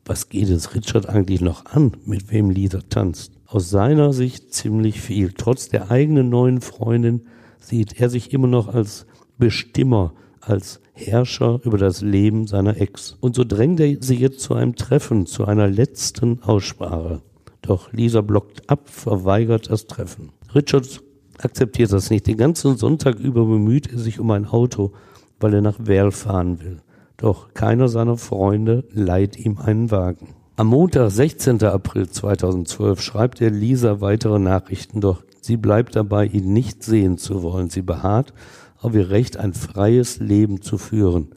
[0.04, 3.37] Was geht es Richard eigentlich noch an, mit wem Lisa tanzt?
[3.50, 5.32] Aus seiner Sicht ziemlich viel.
[5.32, 7.22] Trotz der eigenen neuen Freundin
[7.58, 9.06] sieht er sich immer noch als
[9.38, 13.16] Bestimmer, als Herrscher über das Leben seiner Ex.
[13.20, 17.22] Und so drängt er sie jetzt zu einem Treffen, zu einer letzten Aussprache.
[17.62, 20.28] Doch Lisa blockt ab, verweigert das Treffen.
[20.54, 21.00] Richard
[21.38, 22.26] akzeptiert das nicht.
[22.26, 24.92] Den ganzen Sonntag über bemüht er sich um ein Auto,
[25.40, 26.82] weil er nach Werl fahren will.
[27.16, 30.34] Doch keiner seiner Freunde leiht ihm einen Wagen.
[30.58, 31.62] Am Montag, 16.
[31.62, 37.44] April 2012, schreibt er Lisa weitere Nachrichten, doch sie bleibt dabei, ihn nicht sehen zu
[37.44, 37.70] wollen.
[37.70, 38.34] Sie beharrt
[38.80, 41.28] auf ihr Recht, ein freies Leben zu führen.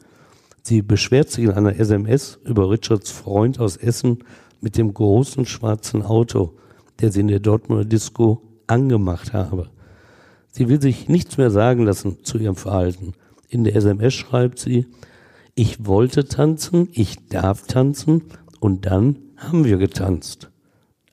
[0.64, 4.24] Sie beschwert sich in einer SMS über Richards Freund aus Essen
[4.60, 6.54] mit dem großen schwarzen Auto,
[7.00, 9.68] der sie in der Dortmunder Disco angemacht habe.
[10.50, 13.12] Sie will sich nichts mehr sagen lassen zu ihrem Verhalten.
[13.48, 14.88] In der SMS schreibt sie,
[15.54, 18.22] ich wollte tanzen, ich darf tanzen
[18.62, 20.48] und dann haben wir getanzt.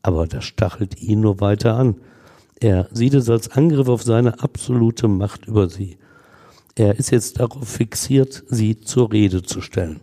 [0.03, 1.95] Aber das stachelt ihn nur weiter an.
[2.59, 5.97] Er sieht es als Angriff auf seine absolute Macht über sie.
[6.75, 10.01] Er ist jetzt darauf fixiert, sie zur Rede zu stellen.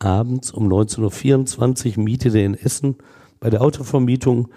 [0.00, 2.96] Abends um 19.24 Uhr mietet er in Essen
[3.38, 4.48] bei der Autovermietung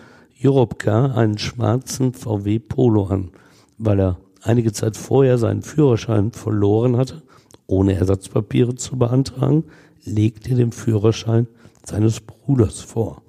[0.43, 3.29] Europcar einen schwarzen VW Polo an,
[3.77, 7.21] weil er einige Zeit vorher seinen Führerschein verloren hatte,
[7.67, 9.65] ohne Ersatzpapiere zu beantragen,
[10.03, 11.45] legt er den Führerschein
[11.83, 13.21] seines Bruders vor.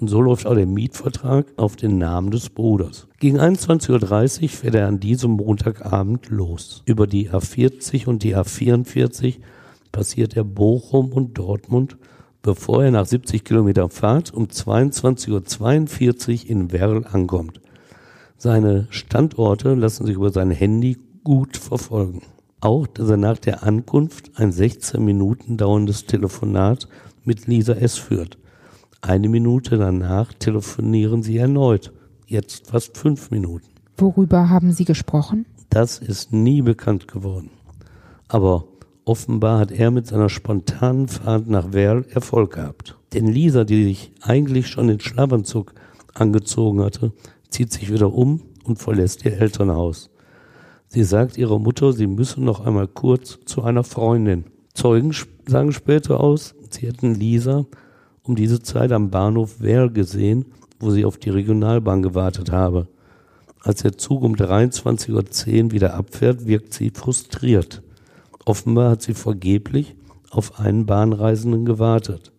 [0.00, 3.06] Und so läuft auch der Mietvertrag auf den Namen des Bruders.
[3.20, 6.82] Gegen 21.30 Uhr fährt er an diesem Montagabend los.
[6.84, 9.36] Über die A40 und die A44
[9.92, 11.96] passiert er Bochum und Dortmund,
[12.42, 17.60] bevor er nach 70 Kilometer Fahrt um 22.42 Uhr in Werl ankommt.
[18.36, 22.22] Seine Standorte lassen sich über sein Handy gut verfolgen.
[22.60, 26.88] Auch, dass er nach der Ankunft ein 16 Minuten dauerndes Telefonat
[27.24, 27.96] mit Lisa S.
[27.96, 28.38] führt.
[29.00, 31.92] Eine Minute danach telefonieren sie erneut.
[32.26, 33.68] Jetzt fast fünf Minuten.
[33.96, 35.46] Worüber haben Sie gesprochen?
[35.68, 37.50] Das ist nie bekannt geworden.
[38.28, 38.64] Aber
[39.04, 42.96] offenbar hat er mit seiner spontanen Fahrt nach Werl Erfolg gehabt.
[43.12, 45.74] Denn Lisa, die sich eigentlich schon in Schlafanzug
[46.14, 47.12] angezogen hatte,
[47.50, 50.10] zieht sich wieder um und verlässt ihr Elternhaus.
[50.88, 54.44] Sie sagt ihrer Mutter, sie müsse noch einmal kurz zu einer Freundin.
[54.74, 55.12] Zeugen
[55.46, 57.66] sagen später aus, sie hätten Lisa
[58.22, 60.46] um diese Zeit am Bahnhof Werl gesehen,
[60.80, 62.88] wo sie auf die Regionalbahn gewartet habe.
[63.60, 67.82] Als der Zug um 23.10 Uhr wieder abfährt, wirkt sie frustriert.
[68.44, 69.94] Offenbar hat sie vergeblich
[70.30, 72.32] auf einen Bahnreisenden gewartet.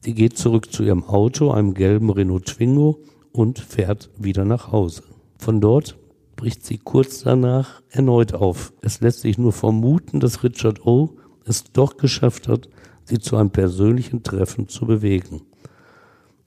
[0.00, 3.00] Sie geht zurück zu ihrem Auto, einem gelben Renault Twingo,
[3.32, 5.02] und fährt wieder nach Hause.
[5.38, 5.96] Von dort
[6.36, 8.72] bricht sie kurz danach erneut auf.
[8.80, 11.16] Es lässt sich nur vermuten, dass Richard O.
[11.44, 12.68] es doch geschafft hat,
[13.08, 15.42] sie zu einem persönlichen Treffen zu bewegen.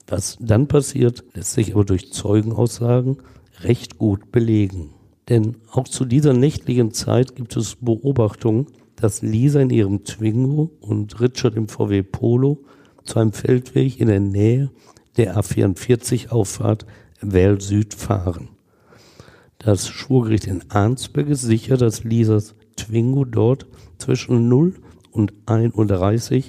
[0.06, 3.18] Was dann passiert, lässt sich aber durch Zeugenaussagen
[3.60, 4.90] recht gut belegen.
[5.28, 11.20] Denn auch zu dieser nächtlichen Zeit gibt es Beobachtungen, dass Lisa in ihrem Twingo und
[11.20, 12.58] Richard im VW Polo
[13.04, 14.70] zu einem Feldweg in der Nähe
[15.16, 16.86] der A44 Auffahrt
[17.20, 18.48] Well Süd fahren.
[19.58, 23.66] Das Schwurgericht in Arnsberg ist sicher, dass Lisas Twingo dort
[23.98, 24.74] zwischen 0
[25.12, 26.44] und 1.30 Uhr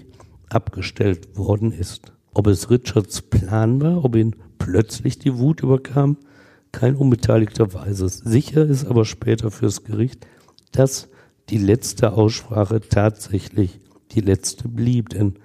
[0.49, 2.11] abgestellt worden ist.
[2.33, 6.17] Ob es Richards Plan war, ob ihn plötzlich die Wut überkam,
[6.71, 8.17] kein Unbeteiligter weiß es.
[8.17, 10.25] Sicher ist aber später fürs Gericht,
[10.71, 11.09] dass
[11.49, 13.79] die letzte Aussprache tatsächlich
[14.11, 15.35] die letzte blieb, denn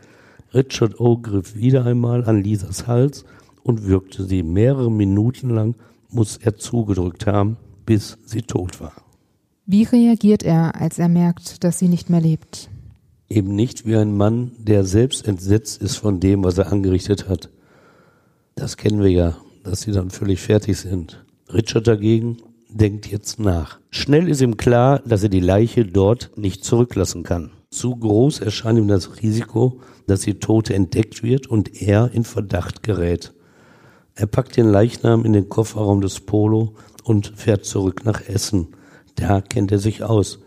[0.55, 1.19] Richard O.
[1.19, 3.25] griff wieder einmal an Lisas Hals
[3.63, 5.75] und würgte sie mehrere Minuten lang,
[6.11, 8.93] muss er zugedrückt haben, bis sie tot war.
[9.67, 12.71] Wie reagiert er, als er merkt, dass sie nicht mehr lebt?
[13.31, 17.51] Eben nicht wie ein Mann, der selbst entsetzt ist von dem, was er angerichtet hat.
[18.55, 21.25] Das kennen wir ja, dass sie dann völlig fertig sind.
[21.53, 22.39] Richard dagegen
[22.71, 23.79] denkt jetzt nach.
[23.91, 27.51] Schnell ist ihm klar, dass er die Leiche dort nicht zurücklassen kann.
[27.71, 32.83] Zu groß erscheint ihm das Risiko, dass die Tote entdeckt wird und er in Verdacht
[32.83, 33.35] gerät.
[34.15, 36.75] Er packt den Leichnam in den Kofferraum des Polo
[37.05, 38.69] und fährt zurück nach Essen.
[39.17, 40.41] Da kennt er sich aus.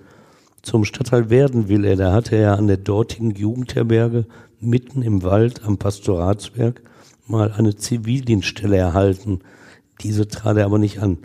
[0.62, 4.26] Zum Stadtteil werden will er, da hatte er an der dortigen Jugendherberge
[4.59, 6.82] mitten im Wald am Pastoratswerk
[7.26, 9.39] mal eine Zivildienststelle erhalten.
[10.01, 11.20] Diese trat er aber nicht an.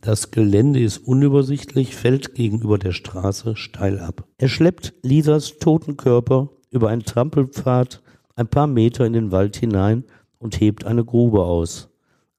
[0.00, 4.24] Das Gelände ist unübersichtlich, fällt gegenüber der Straße steil ab.
[4.36, 8.02] Er schleppt Lisas toten Körper über einen Trampelpfad
[8.34, 10.04] ein paar Meter in den Wald hinein
[10.38, 11.88] und hebt eine Grube aus.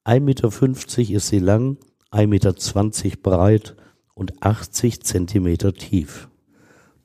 [0.05, 1.77] 1,50 Meter ist sie lang,
[2.11, 3.75] 1,20 Meter breit
[4.13, 6.27] und 80 Zentimeter tief.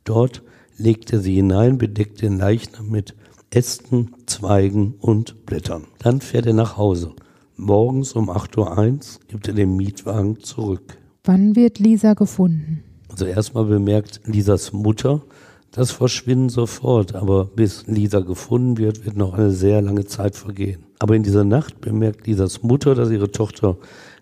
[0.09, 0.43] Dort
[0.79, 3.15] legt er sie hinein, bedeckt den Leichnam mit
[3.51, 5.85] Ästen, Zweigen und Blättern.
[5.99, 7.13] Dann fährt er nach Hause.
[7.57, 10.97] Morgens um 8.01 Uhr gibt er den Mietwagen zurück.
[11.25, 12.83] Wann wird Lisa gefunden?
[13.11, 15.21] Also erstmal bemerkt Lisas Mutter
[15.73, 20.87] das Verschwinden sofort, aber bis Lisa gefunden wird, wird noch eine sehr lange Zeit vergehen.
[20.99, 23.77] Aber in dieser Nacht bemerkt Lisas Mutter, dass ihre Tochter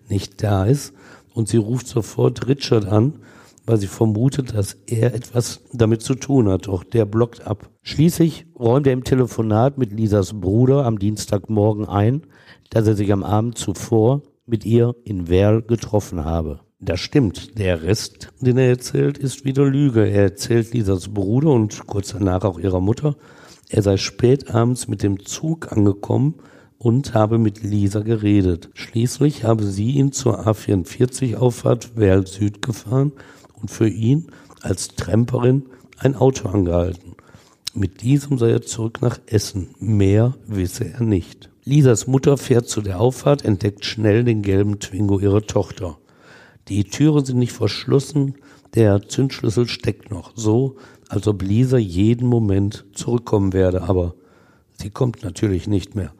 [0.09, 0.93] nicht da ist
[1.33, 3.13] und sie ruft sofort Richard an,
[3.67, 7.69] weil sie vermutet, dass er etwas damit zu tun hat, doch der blockt ab.
[7.83, 12.23] Schließlich räumt er im Telefonat mit Lisas Bruder am Dienstagmorgen ein,
[12.69, 16.61] dass er sich am Abend zuvor mit ihr in Werl getroffen habe.
[16.79, 17.57] Das stimmt.
[17.59, 20.07] Der Rest, den er erzählt, ist wieder Lüge.
[20.07, 23.15] Er erzählt Lisas Bruder und kurz danach auch ihrer Mutter,
[23.69, 26.35] er sei spät abends mit dem Zug angekommen
[26.77, 28.69] und habe mit Lisa geredet.
[28.75, 33.11] Schließlich habe sie ihn zur A44-Auffahrt Werl Süd gefahren
[33.61, 34.27] und für ihn
[34.61, 35.63] als Tramperin
[35.97, 37.15] ein Auto angehalten.
[37.73, 39.69] Mit diesem sei er zurück nach Essen.
[39.79, 41.49] Mehr wisse er nicht.
[41.63, 45.97] Lisas Mutter fährt zu der Auffahrt, entdeckt schnell den gelben Twingo ihrer Tochter.
[46.69, 48.35] Die Türen sind nicht verschlossen,
[48.73, 50.77] der Zündschlüssel steckt noch, so
[51.09, 54.15] als ob Lisa jeden Moment zurückkommen werde, aber
[54.73, 56.13] sie kommt natürlich nicht mehr.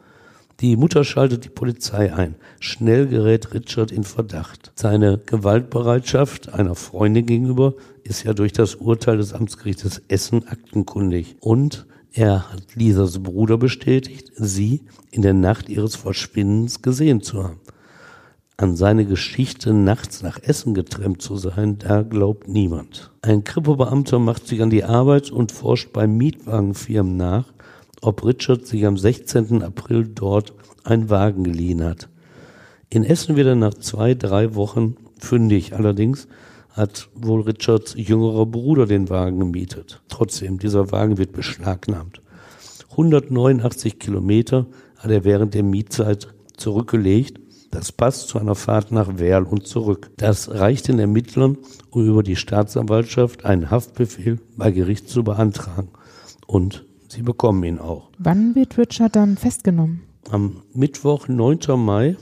[0.59, 2.33] Die Mutter schaltet die Polizei ein.
[2.59, 4.71] Schnell gerät Richard in Verdacht.
[4.73, 11.35] Seine Gewaltbereitschaft einer Freundin gegenüber ist ja durch das Urteil des Amtsgerichtes Essen aktenkundig.
[11.41, 14.81] Und er hat Lisas Bruder bestätigt, sie
[15.11, 17.59] in der Nacht ihres Verschwindens gesehen zu haben.
[18.59, 23.11] An seine Geschichte, nachts nach Essen getrennt zu sein, da glaubt niemand.
[23.21, 27.53] Ein Kripo-Beamter macht sich an die Arbeit und forscht bei Mietwagenfirmen nach,
[28.01, 29.63] ob Richard sich am 16.
[29.63, 32.09] April dort einen Wagen geliehen hat.
[32.89, 35.73] In Essen wird er nach zwei, drei Wochen fündig.
[35.73, 36.27] Allerdings
[36.71, 40.01] hat wohl Richards jüngerer Bruder den Wagen gemietet.
[40.07, 42.21] Trotzdem, dieser Wagen wird beschlagnahmt.
[42.91, 44.67] 189 Kilometer
[44.97, 47.39] hat er während der Mietzeit zurückgelegt.
[47.71, 50.11] Das passt zu einer Fahrt nach Werl und zurück.
[50.17, 51.57] Das reicht den Ermittlern,
[51.89, 55.89] um über die Staatsanwaltschaft einen Haftbefehl bei Gericht zu beantragen.
[56.47, 58.09] Und Sie bekommen ihn auch.
[58.17, 60.03] Wann wird Richard dann festgenommen?
[60.29, 61.59] Am Mittwoch, 9.
[61.77, 62.17] Mai,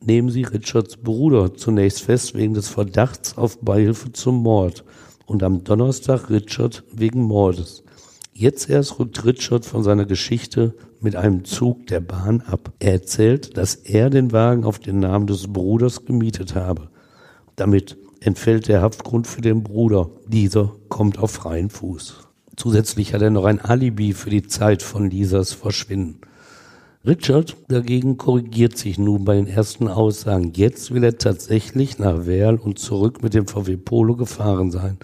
[0.00, 4.84] nehmen sie Richards Bruder zunächst fest wegen des Verdachts auf Beihilfe zum Mord
[5.26, 7.84] und am Donnerstag Richard wegen Mordes.
[8.32, 12.72] Jetzt erst rückt Richard von seiner Geschichte mit einem Zug der Bahn ab.
[12.78, 16.88] Er erzählt, dass er den Wagen auf den Namen des Bruders gemietet habe.
[17.56, 20.10] Damit entfällt der Haftgrund für den Bruder.
[20.26, 22.28] Dieser kommt auf freien Fuß.
[22.56, 26.20] Zusätzlich hat er noch ein Alibi für die Zeit von Lisas Verschwinden.
[27.04, 30.52] Richard dagegen korrigiert sich nun bei den ersten Aussagen.
[30.54, 34.98] Jetzt will er tatsächlich nach Werl und zurück mit dem VW Polo gefahren sein.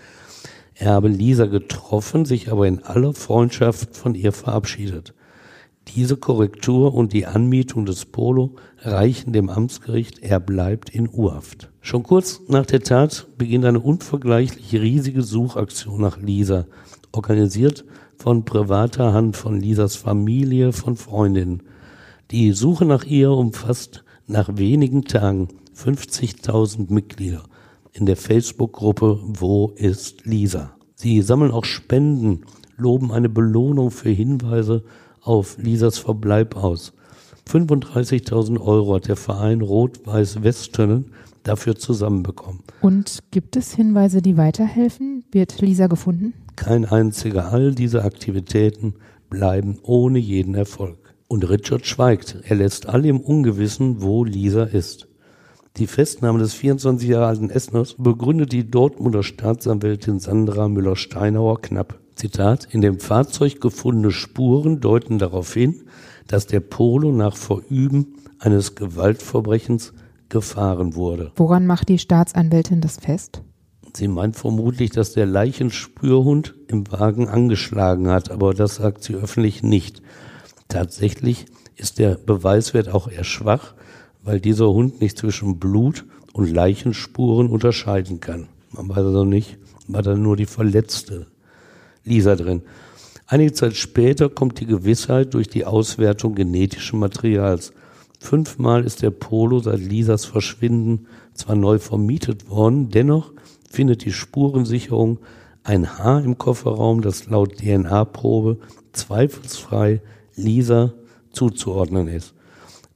[0.74, 5.14] Er habe Lisa getroffen, sich aber in aller Freundschaft von ihr verabschiedet.
[5.88, 11.70] Diese Korrektur und die Anmietung des Polo reichen dem Amtsgericht, er bleibt in Urhaft.
[11.80, 16.66] Schon kurz nach der Tat beginnt eine unvergleichlich riesige Suchaktion nach Lisa
[17.12, 17.84] organisiert
[18.16, 21.62] von privater Hand von Lisas Familie, von Freundinnen.
[22.30, 27.44] Die Suche nach ihr umfasst nach wenigen Tagen 50.000 Mitglieder
[27.92, 30.72] in der Facebook-Gruppe Wo ist Lisa?
[30.94, 32.44] Sie sammeln auch Spenden,
[32.76, 34.82] loben eine Belohnung für Hinweise
[35.22, 36.92] auf Lisas Verbleib aus.
[37.48, 41.12] 35.000 Euro hat der Verein Rot-Weiß Westönnen
[41.48, 42.60] dafür zusammenbekommen.
[42.80, 45.24] Und gibt es Hinweise, die weiterhelfen?
[45.32, 46.34] Wird Lisa gefunden?
[46.56, 47.52] Kein einziger.
[47.52, 48.94] All diese Aktivitäten
[49.30, 51.14] bleiben ohne jeden Erfolg.
[51.28, 52.38] Und Richard schweigt.
[52.44, 55.08] Er lässt alle im Ungewissen, wo Lisa ist.
[55.76, 62.00] Die Festnahme des 24 Jahre alten Essners begründet die Dortmunder Staatsanwältin Sandra Müller-Steinauer knapp.
[62.16, 65.84] Zitat, in dem Fahrzeug gefundene Spuren deuten darauf hin,
[66.26, 69.92] dass der Polo nach Verüben eines Gewaltverbrechens
[70.28, 71.32] gefahren wurde.
[71.36, 73.42] Woran macht die Staatsanwältin das fest?
[73.94, 79.62] Sie meint vermutlich, dass der Leichenspürhund im Wagen angeschlagen hat, aber das sagt sie öffentlich
[79.62, 80.02] nicht.
[80.68, 83.74] Tatsächlich ist der Beweiswert auch eher schwach,
[84.22, 88.48] weil dieser Hund nicht zwischen Blut und Leichenspuren unterscheiden kann.
[88.72, 91.26] Man weiß also nicht, war da nur die verletzte
[92.04, 92.62] Lisa drin.
[93.26, 97.72] Einige Zeit später kommt die Gewissheit durch die Auswertung genetischen Materials.
[98.18, 103.32] Fünfmal ist der Polo seit Lisas Verschwinden zwar neu vermietet worden, dennoch
[103.70, 105.18] findet die Spurensicherung
[105.62, 108.58] ein Haar im Kofferraum, das laut DNA-Probe
[108.92, 110.00] zweifelsfrei
[110.34, 110.94] Lisa
[111.30, 112.34] zuzuordnen ist.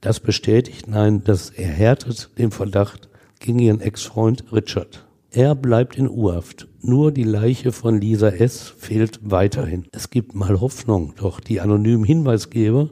[0.01, 3.09] Das bestätigt, nein, das erhärtet den Verdacht
[3.39, 5.05] gegen ihren Ex-Freund Richard.
[5.31, 6.67] Er bleibt in Urhaft.
[6.81, 8.73] Nur die Leiche von Lisa S.
[8.77, 9.85] fehlt weiterhin.
[9.91, 12.89] Es gibt mal Hoffnung, doch die anonymen Hinweisgeber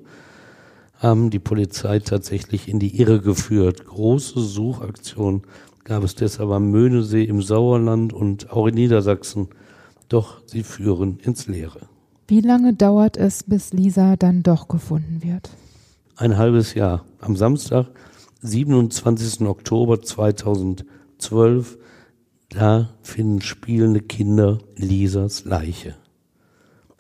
[1.02, 3.88] haben die Polizei tatsächlich in die Irre geführt.
[3.88, 5.42] Große Suchaktionen
[5.84, 9.48] gab es deshalb am Möhnesee im Sauerland und auch in Niedersachsen.
[10.10, 11.88] Doch sie führen ins Leere.
[12.28, 15.50] Wie lange dauert es, bis Lisa dann doch gefunden wird?
[16.18, 17.04] Ein halbes Jahr.
[17.20, 17.88] Am Samstag,
[18.44, 19.48] 27.
[19.48, 21.80] Oktober 2012,
[22.50, 25.96] da finden spielende Kinder Lisas Leiche.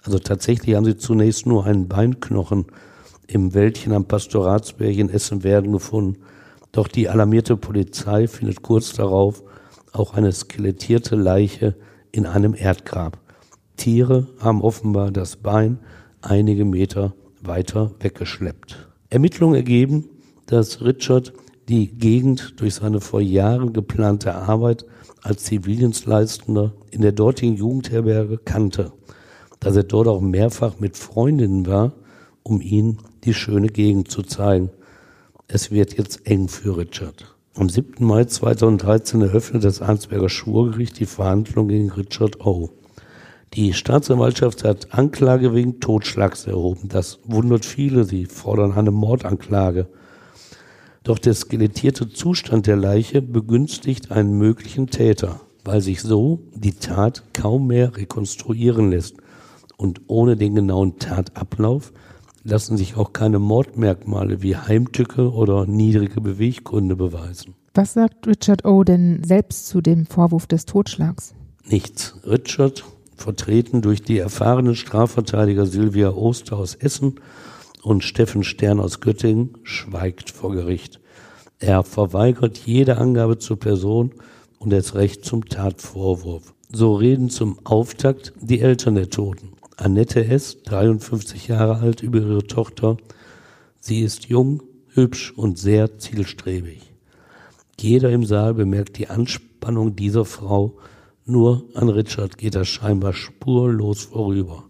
[0.01, 2.65] Also tatsächlich haben sie zunächst nur einen Beinknochen
[3.33, 6.17] im Wäldchen am Pastoratsberg in Essen-Werden gefunden.
[6.71, 9.43] Doch die alarmierte Polizei findet kurz darauf
[9.93, 11.75] auch eine skelettierte Leiche
[12.11, 13.19] in einem Erdgrab.
[13.77, 15.79] Tiere haben offenbar das Bein
[16.21, 18.89] einige Meter weiter weggeschleppt.
[19.09, 20.09] Ermittlungen ergeben,
[20.45, 21.33] dass Richard
[21.67, 24.85] die Gegend durch seine vor Jahren geplante Arbeit
[25.21, 28.91] als Zivildienstleistender in der dortigen Jugendherberge kannte,
[29.59, 31.93] dass er dort auch mehrfach mit Freundinnen war,
[32.43, 34.69] um ihnen die schöne Gegend zu zeigen.
[35.47, 37.35] Es wird jetzt eng für Richard.
[37.55, 38.05] Am 7.
[38.05, 42.69] Mai 2013 eröffnet das Arnsberger Schwurgericht die Verhandlung gegen Richard O.
[43.53, 46.87] Die Staatsanwaltschaft hat Anklage wegen Totschlags erhoben.
[46.87, 48.05] Das wundert viele.
[48.05, 49.87] Sie fordern eine Mordanklage.
[51.03, 57.23] Doch der skelettierte Zustand der Leiche begünstigt einen möglichen Täter, weil sich so die Tat
[57.33, 59.17] kaum mehr rekonstruieren lässt.
[59.75, 61.91] Und ohne den genauen Tatablauf
[62.43, 67.55] lassen sich auch keine Mordmerkmale wie Heimtücke oder niedrige Beweggründe beweisen.
[67.73, 68.83] Was sagt Richard O.
[68.83, 71.33] denn selbst zu dem Vorwurf des Totschlags?
[71.65, 72.15] Nichts.
[72.25, 72.83] Richard
[73.15, 77.15] vertreten durch die erfahrenen Strafverteidiger Silvia Oster aus Essen
[77.83, 80.99] und Steffen Stern aus Göttingen, schweigt vor Gericht.
[81.59, 84.11] Er verweigert jede Angabe zur Person
[84.59, 86.53] und das Recht zum Tatvorwurf.
[86.71, 89.53] So reden zum Auftakt die Eltern der Toten.
[89.81, 92.97] Annette S., 53 Jahre alt, über ihre Tochter.
[93.79, 94.61] Sie ist jung,
[94.93, 96.93] hübsch und sehr zielstrebig.
[97.79, 100.77] Jeder im Saal bemerkt die Anspannung dieser Frau
[101.25, 104.65] nur an Richard geht er scheinbar spurlos vorüber.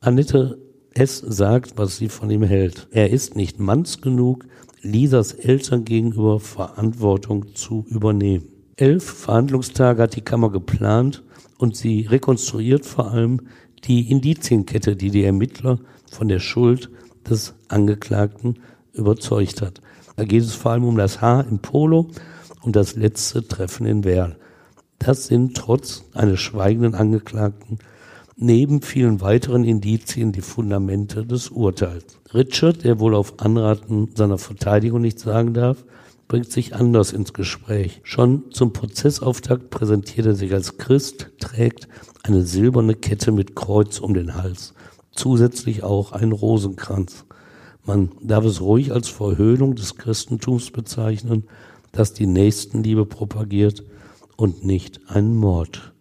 [0.00, 0.58] Annette
[0.94, 1.18] S.
[1.18, 2.88] sagt, was sie von ihm hält.
[2.90, 4.46] Er ist nicht manns genug,
[4.82, 8.48] Lisas Eltern gegenüber Verantwortung zu übernehmen.
[8.76, 11.22] Elf Verhandlungstage hat die Kammer geplant
[11.58, 13.40] und sie rekonstruiert vor allem
[13.84, 15.78] die Indizienkette, die die Ermittler
[16.10, 16.90] von der Schuld
[17.28, 18.58] des Angeklagten
[18.92, 19.80] überzeugt hat.
[20.16, 22.08] Da geht es vor allem um das Haar im Polo
[22.62, 24.36] und das letzte Treffen in Werl.
[24.98, 27.78] Das sind trotz eines schweigenden Angeklagten
[28.36, 32.18] neben vielen weiteren Indizien die Fundamente des Urteils.
[32.32, 35.84] Richard, der wohl auf Anraten seiner Verteidigung nichts sagen darf,
[36.28, 38.00] bringt sich anders ins Gespräch.
[38.04, 41.88] Schon zum Prozessauftakt präsentiert er sich als Christ, trägt
[42.28, 44.74] eine silberne Kette mit Kreuz um den Hals,
[45.12, 47.24] zusätzlich auch einen Rosenkranz.
[47.84, 51.44] Man darf es ruhig als Verhöhnung des Christentums bezeichnen,
[51.92, 53.82] das die Nächstenliebe propagiert
[54.36, 55.92] und nicht einen Mord.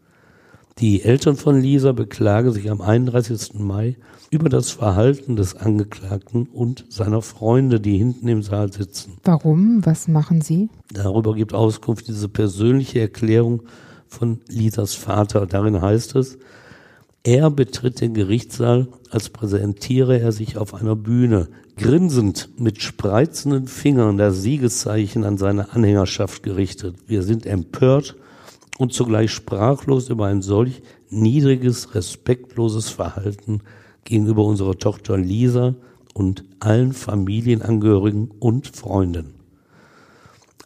[0.79, 3.55] Die Eltern von Lisa beklagen sich am 31.
[3.55, 3.95] Mai
[4.29, 9.13] über das Verhalten des Angeklagten und seiner Freunde, die hinten im Saal sitzen.
[9.23, 9.83] Warum?
[9.85, 10.69] Was machen sie?
[10.93, 13.63] Darüber gibt Auskunft diese persönliche Erklärung
[14.07, 15.45] von Lisas Vater.
[15.45, 16.37] Darin heißt es,
[17.23, 24.17] er betritt den Gerichtssaal, als präsentiere er sich auf einer Bühne, grinsend mit spreizenden Fingern
[24.17, 26.95] das Siegeszeichen an seine Anhängerschaft gerichtet.
[27.05, 28.15] Wir sind empört
[28.77, 33.61] und zugleich sprachlos über ein solch niedriges, respektloses Verhalten
[34.05, 35.75] gegenüber unserer Tochter Lisa
[36.13, 39.36] und allen Familienangehörigen und Freunden.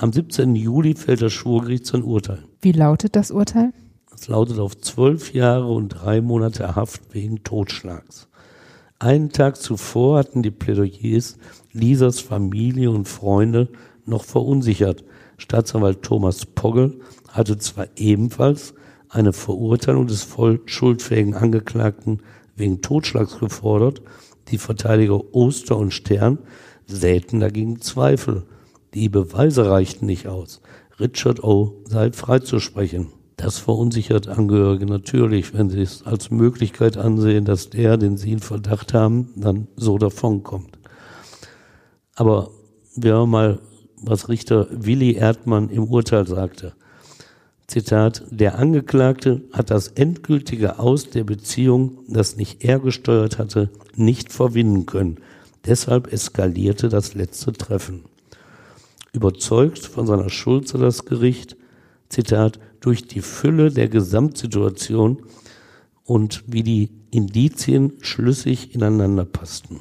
[0.01, 0.55] Am 17.
[0.55, 2.39] Juli fällt das Schwurgericht sein Urteil.
[2.59, 3.71] Wie lautet das Urteil?
[4.11, 8.27] Es lautet auf zwölf Jahre und drei Monate Haft wegen Totschlags.
[8.97, 11.37] Einen Tag zuvor hatten die Plädoyers
[11.71, 13.69] Lisas Familie und Freunde
[14.03, 15.03] noch verunsichert.
[15.37, 16.95] Staatsanwalt Thomas Pogge
[17.27, 18.73] hatte zwar ebenfalls
[19.07, 22.21] eine Verurteilung des voll schuldfähigen Angeklagten
[22.55, 24.01] wegen Totschlags gefordert,
[24.47, 26.39] die Verteidiger Oster und Stern
[26.87, 28.47] säten dagegen Zweifel.
[28.93, 30.61] Die Beweise reichten nicht aus.
[30.99, 31.81] Richard O.
[31.85, 33.07] sei freizusprechen.
[33.37, 38.39] Das verunsichert Angehörige natürlich, wenn sie es als Möglichkeit ansehen, dass der, den sie in
[38.39, 40.77] Verdacht haben, dann so davonkommt.
[42.15, 42.51] Aber
[42.95, 43.59] wir haben mal,
[44.01, 46.73] was Richter Willi Erdmann im Urteil sagte.
[47.67, 54.33] Zitat, der Angeklagte hat das endgültige Aus der Beziehung, das nicht er gesteuert hatte, nicht
[54.33, 55.17] verwinden können.
[55.65, 58.03] Deshalb eskalierte das letzte Treffen.
[59.13, 61.57] Überzeugt von seiner Schuld sah das Gericht,
[62.09, 65.21] Zitat, durch die Fülle der Gesamtsituation
[66.03, 69.79] und wie die Indizien schlüssig ineinander passten.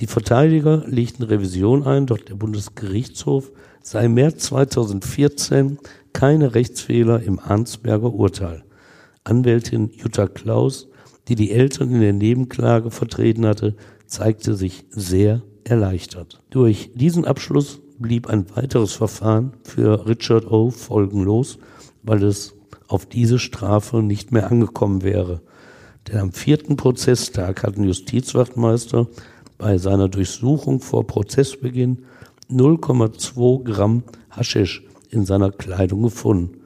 [0.00, 3.50] Die Verteidiger legten Revision ein, doch der Bundesgerichtshof
[3.82, 5.78] sei im März 2014
[6.12, 8.64] keine Rechtsfehler im Arnsberger Urteil.
[9.24, 10.88] Anwältin Jutta Klaus,
[11.28, 13.74] die die Eltern in der Nebenklage vertreten hatte,
[14.06, 16.42] zeigte sich sehr erleichtert.
[16.50, 20.70] Durch diesen Abschluss blieb ein weiteres Verfahren für Richard O.
[20.70, 21.58] folgenlos,
[22.02, 22.54] weil es
[22.88, 25.40] auf diese Strafe nicht mehr angekommen wäre.
[26.08, 29.08] Denn am vierten Prozesstag hatten Justizwachtmeister
[29.58, 32.04] bei seiner Durchsuchung vor Prozessbeginn
[32.50, 36.60] 0,2 Gramm Haschisch in seiner Kleidung gefunden.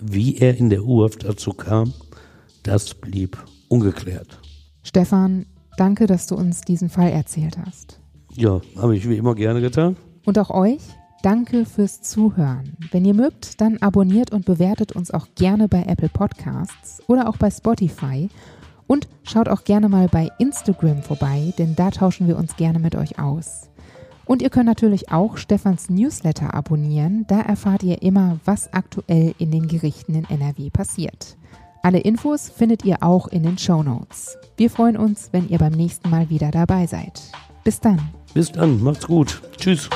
[0.00, 1.92] Wie er in der U-Haft dazu kam,
[2.62, 3.36] das blieb
[3.68, 4.38] ungeklärt.
[4.82, 8.00] Stefan, danke, dass du uns diesen Fall erzählt hast.
[8.34, 9.96] Ja, habe ich wie immer gerne getan.
[10.26, 10.82] Und auch euch,
[11.26, 12.76] Danke fürs Zuhören.
[12.92, 17.36] Wenn ihr mögt, dann abonniert und bewertet uns auch gerne bei Apple Podcasts oder auch
[17.36, 18.28] bei Spotify.
[18.86, 22.94] Und schaut auch gerne mal bei Instagram vorbei, denn da tauschen wir uns gerne mit
[22.94, 23.70] euch aus.
[24.24, 27.24] Und ihr könnt natürlich auch Stefans Newsletter abonnieren.
[27.26, 31.36] Da erfahrt ihr immer, was aktuell in den Gerichten in NRW passiert.
[31.82, 34.36] Alle Infos findet ihr auch in den Show Notes.
[34.56, 37.20] Wir freuen uns, wenn ihr beim nächsten Mal wieder dabei seid.
[37.64, 38.00] Bis dann.
[38.34, 39.42] Bis dann, macht's gut.
[39.56, 39.88] Tschüss.